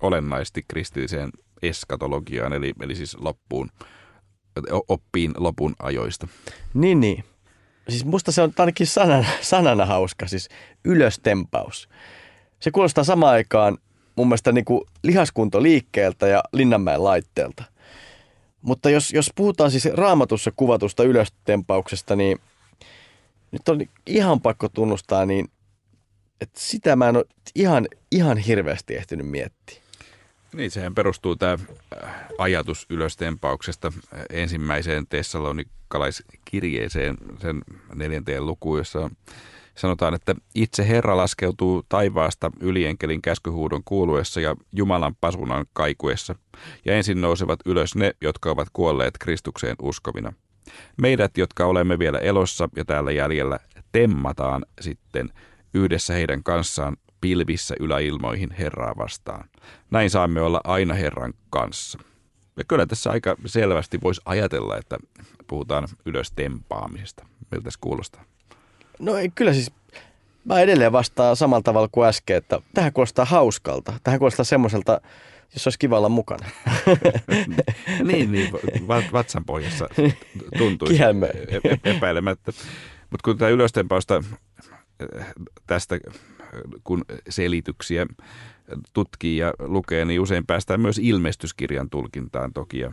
[0.00, 1.30] olennaisesti kristilliseen
[1.62, 3.70] eskatologiaan, eli, eli siis loppuun,
[4.88, 6.28] oppiin lopun ajoista.
[6.74, 7.24] Niin, niin.
[7.88, 10.48] Siis musta se on ainakin sanana, sanana hauska, siis
[10.84, 11.88] ylöstempaus.
[12.60, 13.78] Se kuulostaa samaan aikaan
[14.16, 17.64] mun mielestä niin kuin lihaskunto liikkeeltä ja Linnanmäen laitteelta.
[18.66, 22.38] Mutta jos, jos puhutaan siis raamatussa kuvatusta ylöstempauksesta, niin
[23.52, 25.48] nyt on ihan pakko tunnustaa, niin
[26.40, 27.24] että sitä mä en ole
[27.54, 29.80] ihan, ihan hirveästi ehtinyt miettiä.
[30.52, 31.58] Niin, sehän perustuu tämä äh,
[32.38, 33.92] ajatus ylöstempauksesta
[34.30, 37.62] ensimmäiseen tessalonikalaiskirjeeseen, sen
[37.94, 39.10] neljänteen lukuun, jossa
[39.76, 46.34] sanotaan, että itse Herra laskeutuu taivaasta ylienkelin käskyhuudon kuuluessa ja Jumalan pasunan kaikuessa,
[46.84, 50.32] ja ensin nousevat ylös ne, jotka ovat kuolleet Kristukseen uskovina.
[50.96, 53.58] Meidät, jotka olemme vielä elossa ja täällä jäljellä,
[53.92, 55.30] temmataan sitten
[55.74, 59.48] yhdessä heidän kanssaan pilvissä yläilmoihin Herraa vastaan.
[59.90, 61.98] Näin saamme olla aina Herran kanssa.
[62.56, 64.98] Ja kyllä tässä aika selvästi voisi ajatella, että
[65.46, 67.26] puhutaan ylös tempaamisesta.
[67.50, 68.24] Miltä se kuulostaa?
[68.98, 69.72] No ei, kyllä siis
[70.44, 73.92] mä edelleen vastaan samalla tavalla kuin äsken, että tähän kuulostaa hauskalta.
[74.02, 75.00] Tähän kuulostaa semmoiselta,
[75.54, 76.48] jos olisi kiva olla mukana.
[78.08, 78.50] niin, niin,
[79.12, 79.88] vatsan pohjassa
[80.58, 80.88] tuntuu
[81.84, 82.52] epäilemättä.
[83.10, 84.24] Mutta kun tämä ylöstempausta
[85.66, 85.98] tästä
[86.84, 88.06] kun selityksiä
[88.92, 92.78] tutkii ja lukee, niin usein päästään myös ilmestyskirjan tulkintaan toki.
[92.78, 92.92] Ja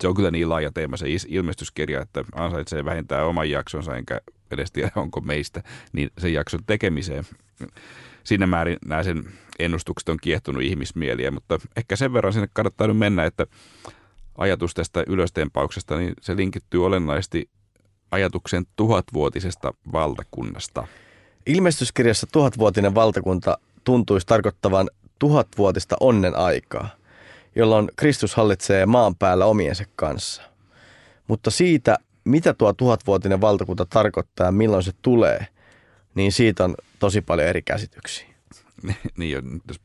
[0.00, 4.20] se on kyllä niin laaja teema se ilmestyskirja, että ansaitsee vähintää oman jaksonsa, enkä
[4.54, 5.62] edes tiedä onko meistä,
[5.92, 7.24] niin sen jakson tekemiseen.
[8.24, 9.24] Siinä määrin nämä sen
[9.58, 13.46] ennustukset on kiehtonut ihmismieliä, mutta ehkä sen verran sinne kannattaa nyt mennä, että
[14.38, 17.50] ajatus tästä ylöstempauksesta, niin se linkittyy olennaisesti
[18.10, 20.86] ajatuksen tuhatvuotisesta valtakunnasta–
[21.46, 26.88] Ilmestyskirjassa tuhatvuotinen valtakunta tuntuisi tarkoittavan tuhatvuotista onnen aikaa,
[27.56, 30.42] jolloin Kristus hallitsee maan päällä omiensa kanssa.
[31.28, 35.46] Mutta siitä, mitä tuo tuhatvuotinen valtakunta tarkoittaa ja milloin se tulee,
[36.14, 38.26] niin siitä on tosi paljon eri käsityksiä.
[39.18, 39.80] niin, jos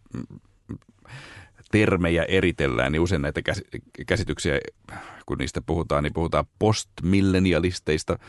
[1.72, 3.42] termejä eritellään, niin usein näitä
[4.08, 4.60] käsityksiä,
[5.26, 8.20] kun niistä puhutaan, niin puhutaan postmillenialisteista,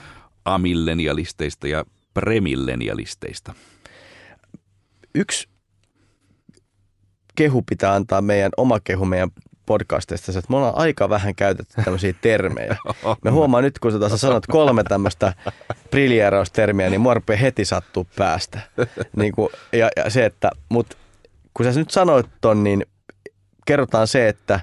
[0.45, 3.55] amillenialisteista ja premillenialisteista?
[5.15, 5.49] Yksi
[7.35, 9.31] kehu pitää antaa meidän oma kehu meidän
[9.71, 12.77] podcasteista, että me ollaan aika vähän käytetty tämmöisiä termejä.
[13.25, 15.33] Me huomaan nyt, kun sä sanot kolme tämmöistä
[15.91, 18.61] briljeeraustermiä, niin mua heti sattuu päästä.
[19.17, 20.99] Niin kuin, ja, ja, se, että, mut
[21.55, 22.87] kun sä nyt sanoit ton, niin
[23.67, 24.61] kerrotaan se, että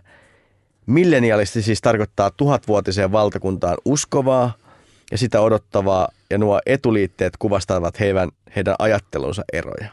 [0.85, 4.53] millenialisti siis tarkoittaa tuhatvuotiseen valtakuntaan uskovaa
[5.11, 9.89] ja sitä odottavaa ja nuo etuliitteet kuvastavat heidän, heidän ajattelunsa eroja.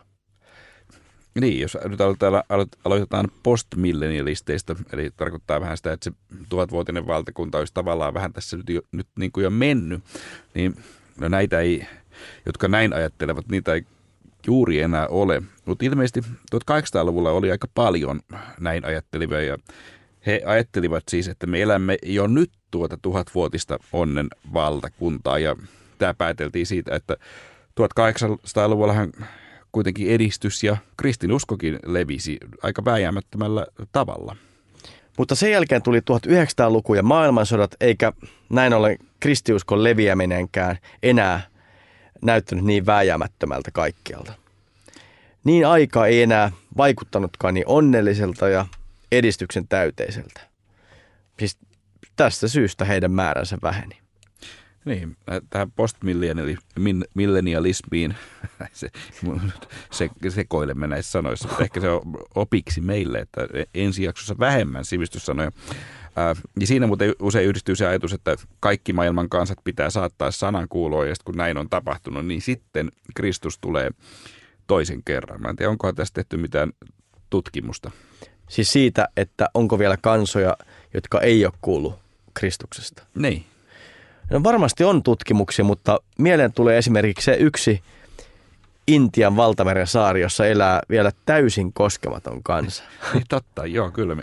[1.40, 2.01] Niin, jos nyt
[2.85, 6.12] aloitetaan postmillenialisteista, eli tarkoittaa vähän sitä, että se
[6.49, 10.05] tuhatvuotinen valtakunta olisi tavallaan vähän tässä nyt, jo, nyt niin kuin jo mennyt,
[10.55, 10.77] niin
[11.20, 11.87] no näitä ei,
[12.47, 13.85] jotka näin ajattelevat, niitä ei
[14.47, 15.42] juuri enää ole.
[15.64, 16.20] Mutta ilmeisesti
[16.55, 18.20] 1800-luvulla oli aika paljon
[18.61, 19.59] näin ajattelivia ja
[20.27, 25.57] he ajattelivat siis, että me elämme jo nyt tuota tuhatvuotista onnen valtakuntaa ja
[25.99, 27.16] tämä pääteltiin siitä, että
[27.81, 29.12] 1800-luvullahan
[29.75, 34.37] kuitenkin edistys ja kristinuskokin levisi aika vääjäämättömällä tavalla.
[35.19, 38.13] Mutta sen jälkeen tuli 1900-luku ja maailmansodat, eikä
[38.51, 41.41] näin ollen kristiuskon leviäminenkään enää
[42.23, 44.33] näyttänyt niin vääjäämättömältä kaikkialta.
[45.45, 48.67] Niin aika ei enää vaikuttanutkaan niin onnelliselta ja
[49.13, 50.41] edistyksen täyteiseltä.
[51.39, 51.59] Siis
[52.17, 54.04] tästä syystä heidän määränsä väheni.
[54.85, 55.16] Niin,
[55.51, 58.14] tähän postmillenialismiin,
[58.73, 58.90] se,
[59.90, 62.03] se, sekoilemme näissä sanoissa, ehkä se on
[62.35, 63.40] opiksi meille, että
[63.75, 65.51] ensi jaksossa vähemmän sivistyssanoja.
[66.61, 71.09] ja siinä muuten usein yhdistyy se ajatus, että kaikki maailman kansat pitää saattaa sanan kuuloon,
[71.09, 73.90] ja kun näin on tapahtunut, niin sitten Kristus tulee
[74.66, 75.42] toisen kerran.
[75.42, 76.73] Mä en tiedä, onkohan tästä tehty mitään
[77.31, 77.90] tutkimusta.
[78.49, 80.57] Siis siitä, että onko vielä kansoja,
[80.94, 81.94] jotka ei ole kuullut
[82.35, 83.03] Kristuksesta.
[83.14, 83.44] Niin.
[84.35, 87.83] No varmasti on tutkimuksia, mutta mieleen tulee esimerkiksi se yksi
[88.87, 92.85] Intian valtameren saari, jossa elää vielä täysin koskematon kansa.
[93.14, 94.16] Niin totta, joo, kyllä,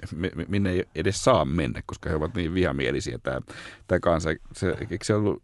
[0.48, 3.42] minne ei edes saa mennä, koska he ovat niin vihamielisiä tämä,
[3.88, 4.30] tämä kansa.
[4.54, 5.44] Se, eikö se ollut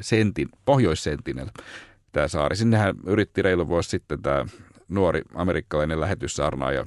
[0.00, 1.48] sentin, pohjoissentinel,
[2.12, 2.56] tämä saari.
[2.56, 4.46] Sinnehän yritti reilu vuosi sitten tämä
[4.88, 6.86] nuori amerikkalainen lähetyssaarnaaja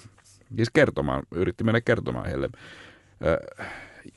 [0.56, 2.50] siis kertomaan, yritti mennä kertomaan heille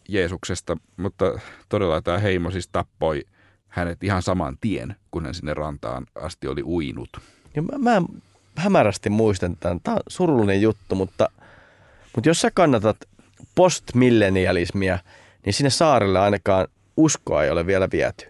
[0.09, 3.25] Jeesuksesta, mutta todella tämä heimo siis tappoi
[3.69, 7.09] hänet ihan saman tien, kun hän sinne rantaan asti oli uinut.
[7.55, 8.07] Ja mä, mä
[8.57, 9.81] hämärästi muistan tämän.
[9.83, 11.29] Tämä on surullinen juttu, mutta,
[12.14, 12.97] mutta jos sä kannatat
[13.55, 14.99] postmillenialismia,
[15.45, 18.27] niin sinne saarelle ainakaan uskoa ei ole vielä viety.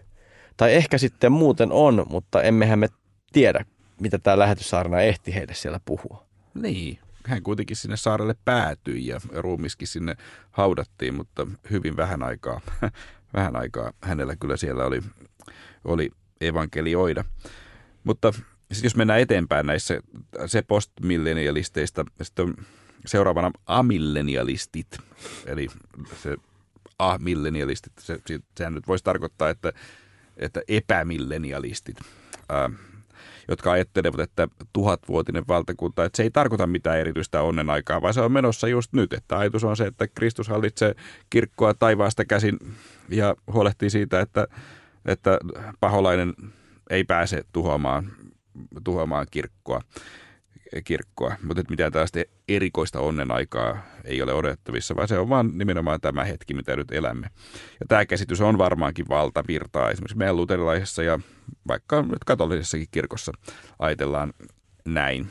[0.57, 2.89] Tai ehkä sitten muuten on, mutta emmehän me
[3.33, 3.65] tiedä,
[3.99, 6.25] mitä tämä lähetyssaarna ehti heille siellä puhua.
[6.53, 10.15] Niin, hän kuitenkin sinne saarelle päätyi ja ruumiskin sinne
[10.51, 12.61] haudattiin, mutta hyvin vähän aikaa,
[13.35, 15.01] vähän aikaa hänellä kyllä siellä oli,
[15.85, 16.11] oli
[16.41, 17.23] evankelioida.
[18.03, 18.31] Mutta
[18.71, 19.99] sitten jos mennään eteenpäin näissä
[20.45, 22.53] se postmillenialisteista, sitten
[23.05, 24.97] seuraavana amillenialistit,
[25.45, 25.67] eli
[26.23, 26.37] se
[26.99, 28.19] amillenialistit, se,
[28.57, 29.73] sehän nyt voisi tarkoittaa, että,
[30.37, 31.97] että epämillenialistit,
[33.47, 38.21] jotka ajattelevat, että tuhatvuotinen valtakunta, että se ei tarkoita mitään erityistä onnen aikaa, vaan se
[38.21, 39.13] on menossa just nyt.
[39.13, 40.95] Että ajatus on se, että Kristus hallitsee
[41.29, 42.59] kirkkoa taivaasta käsin
[43.09, 44.47] ja huolehtii siitä, että,
[45.05, 45.39] että
[45.79, 46.33] paholainen
[46.89, 48.11] ei pääse tuhoamaan,
[48.83, 49.81] tuhoamaan kirkkoa
[50.81, 56.01] kirkkoa, mutta mitään tällaista erikoista onnen aikaa ei ole odotettavissa, vaan se on vaan nimenomaan
[56.01, 57.29] tämä hetki, mitä nyt elämme.
[57.79, 59.91] Ja tämä käsitys on varmaankin valtavirtaa.
[59.91, 61.19] Esimerkiksi meidän luterilaisessa ja
[61.67, 63.31] vaikka nyt katolisessakin kirkossa
[63.79, 64.33] ajatellaan
[64.85, 65.27] näin.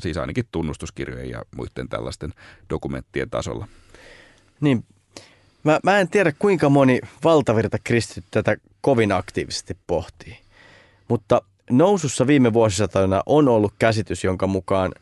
[0.00, 2.32] Siis ainakin tunnustuskirjojen ja muiden tällaisten
[2.70, 3.68] dokumenttien tasolla.
[4.60, 4.84] Niin,
[5.64, 10.38] mä, mä en tiedä kuinka moni valtavirta kristitty tätä kovin aktiivisesti pohtii.
[11.08, 14.92] Mutta nousussa viime vuosisatoina on ollut käsitys, jonka mukaan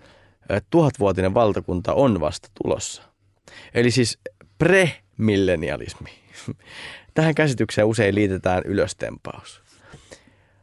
[0.71, 3.03] tuhatvuotinen valtakunta on vasta tulossa.
[3.75, 4.19] Eli siis
[4.59, 6.11] premillenialismi.
[7.15, 9.63] Tähän käsitykseen usein liitetään ylöstempaus.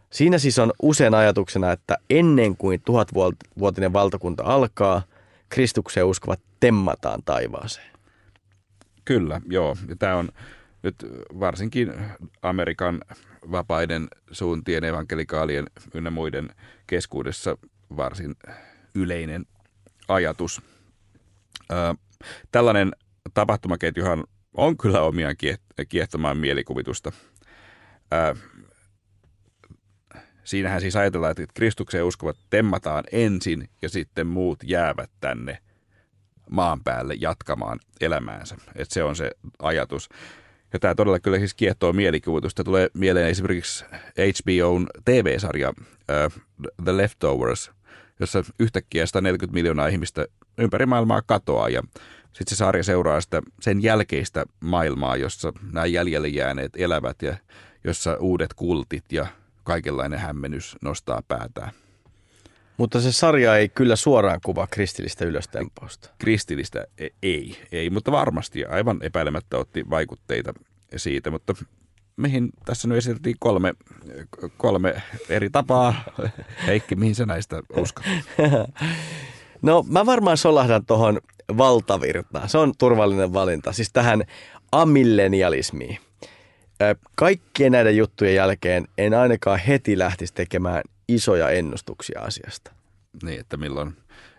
[0.10, 5.02] Siinä siis on usein ajatuksena, että ennen kuin tuhatvuotinen valtakunta alkaa,
[5.50, 7.92] Kristukseen uskovat temmataan taivaaseen.
[9.06, 9.78] Kyllä, joo.
[10.00, 10.30] Tämä on
[10.84, 10.96] nyt
[11.40, 11.94] varsinkin
[12.42, 13.02] Amerikan
[13.52, 16.50] vapaiden suuntien evankelikaalien ynnä muiden
[16.88, 17.58] keskuudessa
[17.98, 18.36] varsin
[18.96, 19.46] yleinen
[20.08, 20.62] ajatus.
[22.52, 22.92] tällainen
[23.34, 25.36] tapahtumaketjuhan on kyllä omiaan
[25.90, 27.12] kiehtomaan mielikuvitusta.
[30.44, 35.58] siinähän siis ajatellaan, että Kristukseen uskovat temmataan ensin ja sitten muut jäävät tänne
[36.50, 38.56] maan päälle jatkamaan elämäänsä.
[38.76, 40.10] Et se on se ajatus.
[40.76, 42.64] Ja tämä todella kyllä siis kiehtoo mielikuvitusta.
[42.64, 46.42] Tulee mieleen esimerkiksi HBOn TV-sarja uh,
[46.84, 47.72] The Leftovers,
[48.20, 51.84] jossa yhtäkkiä 140 miljoonaa ihmistä ympäri maailmaa katoaa ja
[52.24, 57.38] sitten se sarja seuraa sitä sen jälkeistä maailmaa, jossa nämä jäljelle jääneet elävät ja
[57.84, 59.28] jossa uudet kultit ja
[59.64, 61.72] kaikenlainen hämmennys nostaa päätään.
[62.78, 66.10] Mutta se sarja ei kyllä suoraan kuvaa kristillistä ylöstempausta.
[66.18, 70.54] Kristillistä e- ei, ei, mutta varmasti aivan epäilemättä otti vaikutteita
[70.96, 71.54] siitä, mutta
[72.18, 73.74] mihin tässä nyt esitettiin kolme,
[74.58, 75.96] kolme eri tapaa.
[76.68, 78.06] Heikki, mihin sä näistä uskot?
[79.62, 81.22] No mä varmaan solahdan tuohon
[81.58, 82.50] valtavirtaan.
[82.50, 83.74] Se on turvallinen valinta.
[83.74, 84.24] Siis tähän
[84.72, 85.98] amillenialismiin.
[87.16, 92.72] Kaikkien näiden juttujen jälkeen en ainakaan heti lähtisi tekemään isoja ennustuksia asiasta.
[93.24, 93.98] Niin, että milloin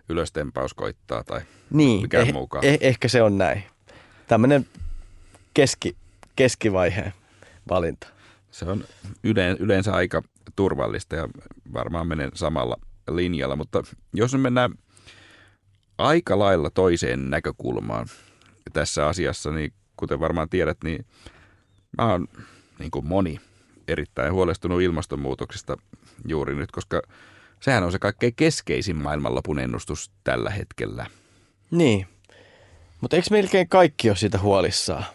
[0.09, 2.65] ylöstempaus koittaa tai niin, mikä eh, muukaan.
[2.65, 3.63] Eh, ehkä se on näin.
[4.27, 4.67] Tämmöinen
[5.53, 5.95] keski,
[6.35, 7.13] keskivaiheen
[7.69, 8.07] valinta.
[8.51, 8.83] Se on
[9.59, 10.23] yleensä aika
[10.55, 11.29] turvallista ja
[11.73, 12.77] varmaan menen samalla
[13.11, 14.71] linjalla, mutta jos me mennään
[15.97, 18.07] aika lailla toiseen näkökulmaan
[18.73, 21.05] tässä asiassa, niin kuten varmaan tiedät, niin
[21.97, 22.27] mä oon
[22.79, 23.39] niin kuin moni
[23.87, 25.77] erittäin huolestunut ilmastonmuutoksesta
[26.27, 27.01] juuri nyt, koska
[27.59, 31.05] sehän on se kaikkein keskeisin maailmanlopun ennustus tällä hetkellä.
[31.71, 32.07] Niin,
[33.01, 35.05] mutta eikö melkein kaikki ole siitä huolissaan?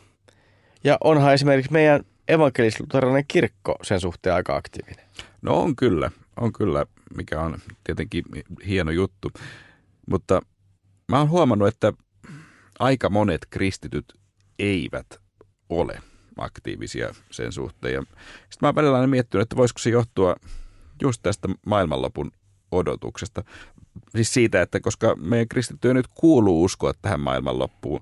[0.85, 5.05] Ja onhan esimerkiksi meidän evankelis-luterilainen kirkko sen suhteen aika aktiivinen.
[5.43, 6.11] No on kyllä,
[6.41, 8.25] on kyllä, mikä on tietenkin
[8.67, 9.33] hieno juttu.
[10.07, 10.41] Mutta
[11.09, 11.93] mä oon huomannut, että
[12.79, 14.15] aika monet kristityt
[14.59, 15.07] eivät
[15.69, 16.01] ole
[16.39, 18.03] aktiivisia sen suhteen.
[18.03, 20.37] sitten mä oon välillä miettinyt, että voisiko se johtua
[21.03, 22.33] just tästä maailmanlopun
[22.73, 23.45] odotuksesta.
[24.09, 28.01] Siis siitä, että koska meidän kristittyjä nyt kuuluu uskoa tähän maailmanloppuun,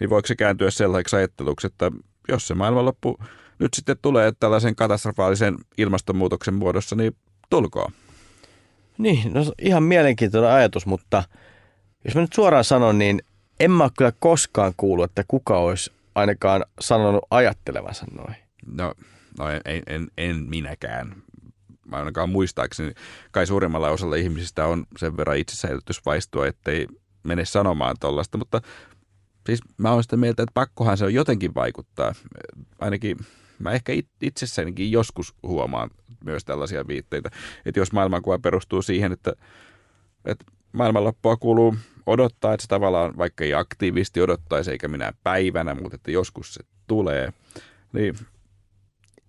[0.00, 1.92] niin voiko se kääntyä sellaiseksi ajatteluksi, että
[2.28, 3.18] jos se maailmanloppu
[3.58, 7.16] nyt sitten tulee tällaisen katastrofaalisen ilmastonmuutoksen muodossa, niin
[7.50, 7.92] tulkoon.
[8.98, 11.22] Niin, no ihan mielenkiintoinen ajatus, mutta
[12.04, 13.22] jos mä nyt suoraan sanon, niin
[13.60, 18.36] en mä kyllä koskaan kuullut, että kuka olisi ainakaan sanonut ajattelevansa noin.
[18.66, 18.94] No,
[19.38, 21.22] no en, en, en minäkään.
[21.92, 22.92] ainakaan muistaakseni,
[23.30, 26.86] kai suurimmalla osalla ihmisistä on sen verran itsesäilytysvaistoa, ettei
[27.22, 28.60] mene sanomaan tuollaista, mutta
[29.46, 32.12] siis mä oon sitä mieltä, että pakkohan se on jotenkin vaikuttaa.
[32.78, 33.16] Ainakin
[33.58, 33.92] mä ehkä
[34.22, 35.90] itsessänikin joskus huomaan
[36.24, 37.30] myös tällaisia viitteitä,
[37.66, 39.32] että jos maailmankuva perustuu siihen, että,
[40.24, 41.74] että maailmanloppua kuuluu
[42.06, 46.60] odottaa, että se tavallaan vaikka ei aktiivisesti odottaisi eikä minä päivänä, mutta että joskus se
[46.86, 47.32] tulee,
[47.92, 48.14] niin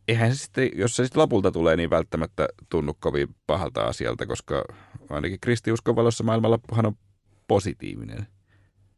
[0.08, 4.66] eihän se sitten, jos se sitten lopulta tulee, niin välttämättä tunnu kovin pahalta asialta, koska
[5.10, 6.98] ainakin kristiuskon valossa maailmanloppuhan on
[7.48, 8.28] positiivinen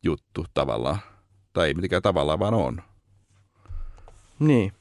[0.03, 0.99] juttu tavallaan.
[1.53, 2.81] Tai ei mitenkään tavallaan, vaan on.
[4.39, 4.73] Niin.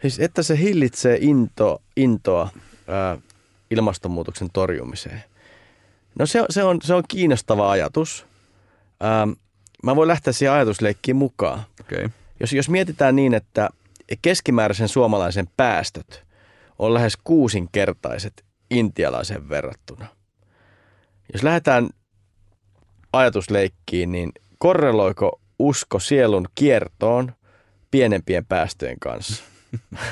[0.00, 2.48] Siis että se hillitsee into, intoa
[2.88, 3.18] ää,
[3.70, 5.24] ilmastonmuutoksen torjumiseen.
[6.18, 8.26] No se, se, on, se on kiinnostava ajatus.
[9.00, 9.28] Ää,
[9.82, 11.62] mä voin lähteä siihen ajatusleikkiin mukaan.
[11.80, 12.10] Okay.
[12.40, 13.68] Jos, jos mietitään niin, että
[14.22, 16.24] keskimääräisen suomalaisen päästöt
[16.78, 20.06] on lähes kuusinkertaiset intialaisen verrattuna.
[21.32, 21.88] Jos lähdetään
[23.12, 27.32] ajatusleikkiin, niin korreloiko usko sielun kiertoon
[27.90, 29.44] pienempien päästöjen kanssa?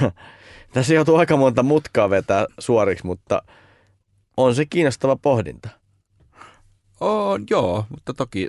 [0.73, 3.43] Tässä joutuu aika monta mutkaa vetää suoriksi, mutta
[4.37, 5.69] on se kiinnostava pohdinta.
[7.01, 8.49] On, joo, mutta toki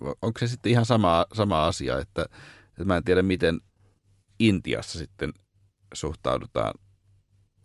[0.00, 2.26] onko se sitten ihan sama, sama asia, että,
[2.68, 3.60] että mä en tiedä miten
[4.38, 5.32] Intiassa sitten
[5.94, 6.74] suhtaudutaan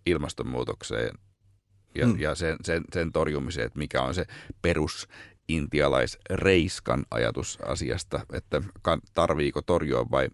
[0.05, 1.15] ilmastonmuutokseen
[1.95, 2.20] ja, mm.
[2.20, 4.26] ja sen, sen, sen torjumiseen, että mikä on se
[4.61, 5.07] perus
[5.47, 8.61] intialaisreiskan ajatus asiasta, että
[9.13, 10.30] tarviiko torjua vai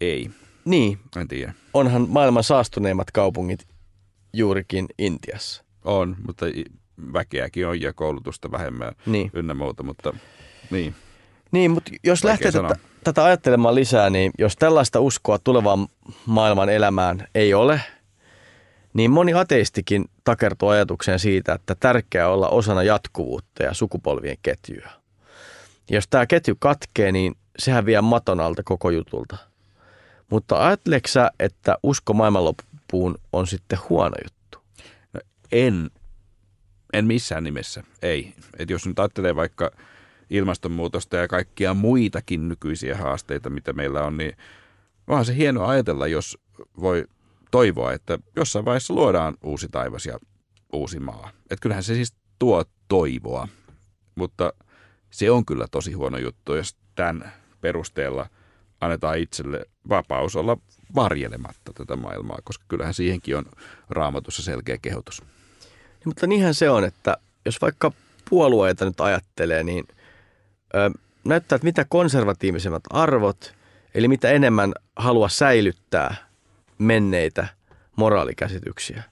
[0.00, 0.30] ei.
[0.64, 0.98] Niin.
[1.16, 1.54] En tiedä.
[1.74, 3.68] Onhan maailman saastuneimmat kaupungit
[4.32, 5.64] juurikin Intiassa.
[5.84, 6.46] On, mutta
[7.12, 9.30] väkeäkin on ja koulutusta vähemmän niin.
[9.34, 10.12] ynnä muuta, mutta
[10.70, 10.94] niin.
[11.50, 15.88] Niin, mutta jos lähtee tätä, tätä ajattelemaan lisää, niin jos tällaista uskoa tulevaan
[16.26, 17.80] maailman elämään ei ole,
[18.94, 24.90] niin moni ateistikin takertuu ajatukseen siitä, että tärkeää olla osana jatkuvuutta ja sukupolvien ketjua.
[25.90, 29.36] Ja jos tämä ketju katkee, niin sehän vie maton alta koko jutulta.
[30.30, 34.58] Mutta ajatteleksä, että usko maailmanloppuun on sitten huono juttu?
[35.12, 35.20] No,
[35.52, 35.90] en,
[36.98, 38.34] en missään nimessä, ei.
[38.58, 39.70] Et jos nyt ajattelee vaikka
[40.30, 44.36] ilmastonmuutosta ja kaikkia muitakin nykyisiä haasteita, mitä meillä on, niin
[45.06, 46.38] onhan se hieno ajatella, jos
[46.80, 47.04] voi
[47.50, 50.18] toivoa, että jossain vaiheessa luodaan uusi taivas ja
[50.72, 51.30] uusi maa.
[51.42, 53.48] Että kyllähän se siis tuo toivoa,
[54.14, 54.52] mutta
[55.10, 58.26] se on kyllä tosi huono juttu, jos tämän perusteella
[58.80, 60.56] annetaan itselle vapaus olla
[60.94, 63.44] varjelematta tätä maailmaa, koska kyllähän siihenkin on
[63.90, 65.22] raamatussa selkeä kehotus.
[66.06, 67.92] Niin, mutta niinhän se on, että jos vaikka
[68.30, 69.84] puolueita nyt ajattelee, niin
[70.74, 70.90] ö,
[71.24, 73.54] näyttää, että mitä konservatiivisemmat arvot,
[73.94, 76.14] eli mitä enemmän halua säilyttää
[76.78, 77.46] menneitä
[77.96, 79.02] moraalikäsityksiä,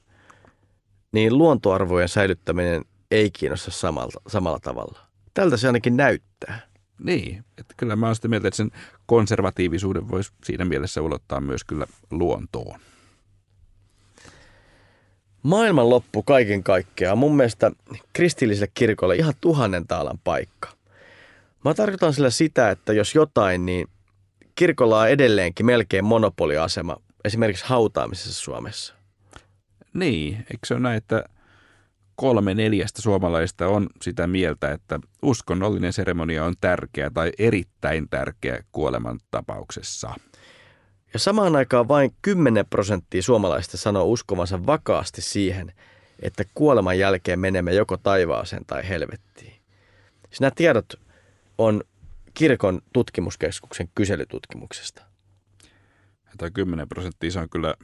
[1.12, 4.98] niin luontoarvojen säilyttäminen ei kiinnosta samalla, samalla tavalla.
[5.34, 6.60] Tältä se ainakin näyttää.
[6.98, 8.70] Niin, että kyllä mä oon sitä mieltä, että sen
[9.06, 12.80] konservatiivisuuden voisi siinä mielessä ulottaa myös kyllä luontoon.
[15.44, 17.70] Maailmanloppu kaiken kaikkiaan mun mielestä
[18.12, 20.68] kristilliselle kirkolle ihan tuhannen taalan paikka.
[21.64, 23.86] Mä tarkoitan sillä sitä, että jos jotain, niin
[24.54, 28.94] kirkolla on edelleenkin melkein monopoliasema esimerkiksi hautaamisessa Suomessa.
[29.94, 31.24] Niin, eikö se ole näin, että
[32.16, 39.20] kolme neljästä suomalaista on sitä mieltä, että uskonnollinen seremonia on tärkeä tai erittäin tärkeä kuoleman
[39.30, 40.14] tapauksessa.
[41.14, 45.72] Ja samaan aikaan vain 10 prosenttia suomalaista sanoo uskovansa vakaasti siihen,
[46.22, 49.52] että kuoleman jälkeen menemme joko taivaaseen tai helvettiin.
[50.28, 50.94] Siis nämä tiedot
[51.58, 51.84] on
[52.34, 55.02] kirkon tutkimuskeskuksen kyselytutkimuksesta.
[56.38, 57.74] Tämä 10 prosenttia se on kyllä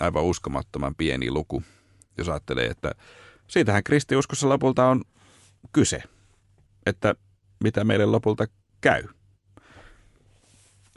[0.00, 1.62] aivan uskomattoman pieni luku,
[2.18, 2.94] jos ajattelee, että
[3.48, 5.02] siitähän kristiuskossa lopulta on
[5.72, 6.02] kyse,
[6.86, 7.14] että
[7.64, 8.46] mitä meille lopulta
[8.80, 9.02] käy.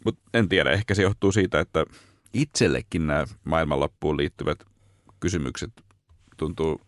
[0.05, 1.85] Mutta en tiedä, ehkä se johtuu siitä, että
[2.33, 4.63] itsellekin nämä maailmanloppuun liittyvät
[5.19, 5.71] kysymykset
[6.37, 6.81] tuntuu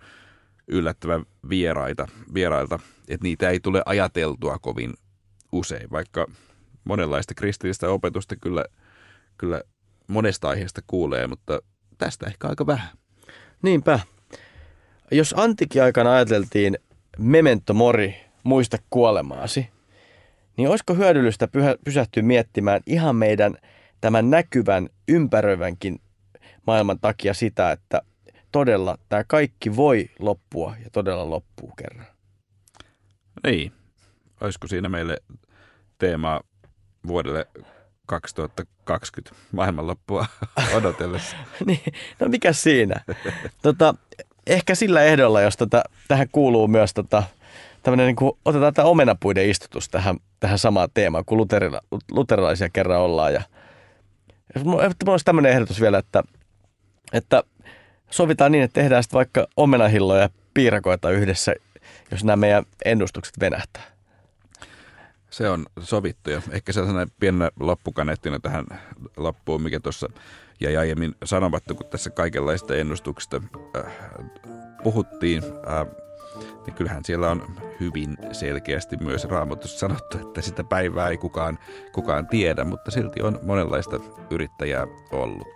[0.67, 4.93] yllättävän vieraita, vierailta, että niitä ei tule ajateltua kovin
[5.51, 6.27] usein, vaikka
[6.83, 8.65] monenlaista kristillistä opetusta kyllä,
[9.37, 9.61] kyllä
[10.07, 11.61] monesta aiheesta kuulee, mutta
[11.97, 12.89] tästä ehkä aika vähän.
[13.61, 13.99] Niinpä.
[15.11, 16.77] Jos antiikin aikana ajateltiin
[17.17, 19.67] memento mori, muista kuolemaasi,
[20.57, 21.47] niin olisiko hyödyllistä
[21.83, 23.57] pysähtyä miettimään ihan meidän
[24.01, 26.01] tämän näkyvän, ympäröivänkin
[26.67, 28.01] maailman takia sitä, että
[28.51, 32.07] todella tämä kaikki voi loppua ja todella loppuu kerran.
[33.43, 33.71] Niin.
[34.41, 35.17] Olisiko siinä meille
[35.97, 36.41] teema
[37.07, 37.47] vuodelle
[38.05, 40.25] 2020 maailmanloppua
[40.77, 41.37] odotellessa.
[41.65, 41.83] niin,
[42.19, 43.01] no mikä siinä?
[43.61, 43.95] tota,
[44.47, 47.23] ehkä sillä ehdolla, jos tota, tähän kuuluu myös tota,
[47.87, 51.81] tämmöinen, niin kuin, otetaan tämä omenapuiden istutus tähän, tähän samaan teemaan, kun luterila,
[52.11, 53.33] luterilaisia kerran ollaan.
[53.33, 53.41] Ja,
[54.63, 56.23] mulla olisi tämmöinen ehdotus vielä, että,
[57.13, 57.43] että
[58.09, 61.53] sovitaan niin, että tehdään sitten vaikka omenahilloja ja piirakoita yhdessä,
[62.11, 63.83] jos nämä meidän ennustukset venähtää.
[65.29, 68.65] Se on sovittu ja ehkä sellainen pieni loppukaneettina tähän
[69.17, 70.09] loppuun, mikä tuossa
[70.59, 73.41] jäi aiemmin sanomatta, kun tässä kaikenlaista ennustuksista
[73.77, 73.91] äh,
[74.83, 75.43] puhuttiin.
[75.43, 76.06] Äh,
[76.65, 77.41] niin kyllähän siellä on
[77.79, 81.59] hyvin selkeästi myös raamatussa sanottu, että sitä päivää ei kukaan,
[81.91, 83.99] kukaan tiedä, mutta silti on monenlaista
[84.29, 85.47] yrittäjää ollut.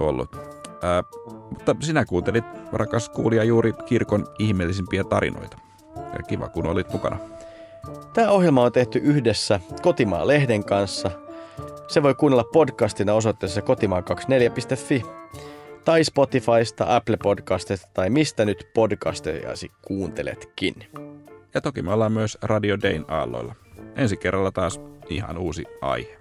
[0.00, 0.36] ollut.
[0.82, 1.02] Ää,
[1.50, 5.58] mutta sinä kuuntelit, rakas kuulija, juuri kirkon ihmeellisimpiä tarinoita.
[5.96, 7.18] Ja kiva, kun olit mukana.
[8.12, 11.10] Tämä ohjelma on tehty yhdessä Kotimaan-lehden kanssa.
[11.88, 15.02] Se voi kuunnella podcastina osoitteessa kotimaan24.fi
[15.84, 20.74] tai Spotifysta, Apple Podcastista tai mistä nyt podcastejasi kuunteletkin.
[21.54, 23.54] Ja toki me ollaan myös Radio Dayn aalloilla.
[23.96, 26.18] Ensi kerralla taas ihan uusi aihe.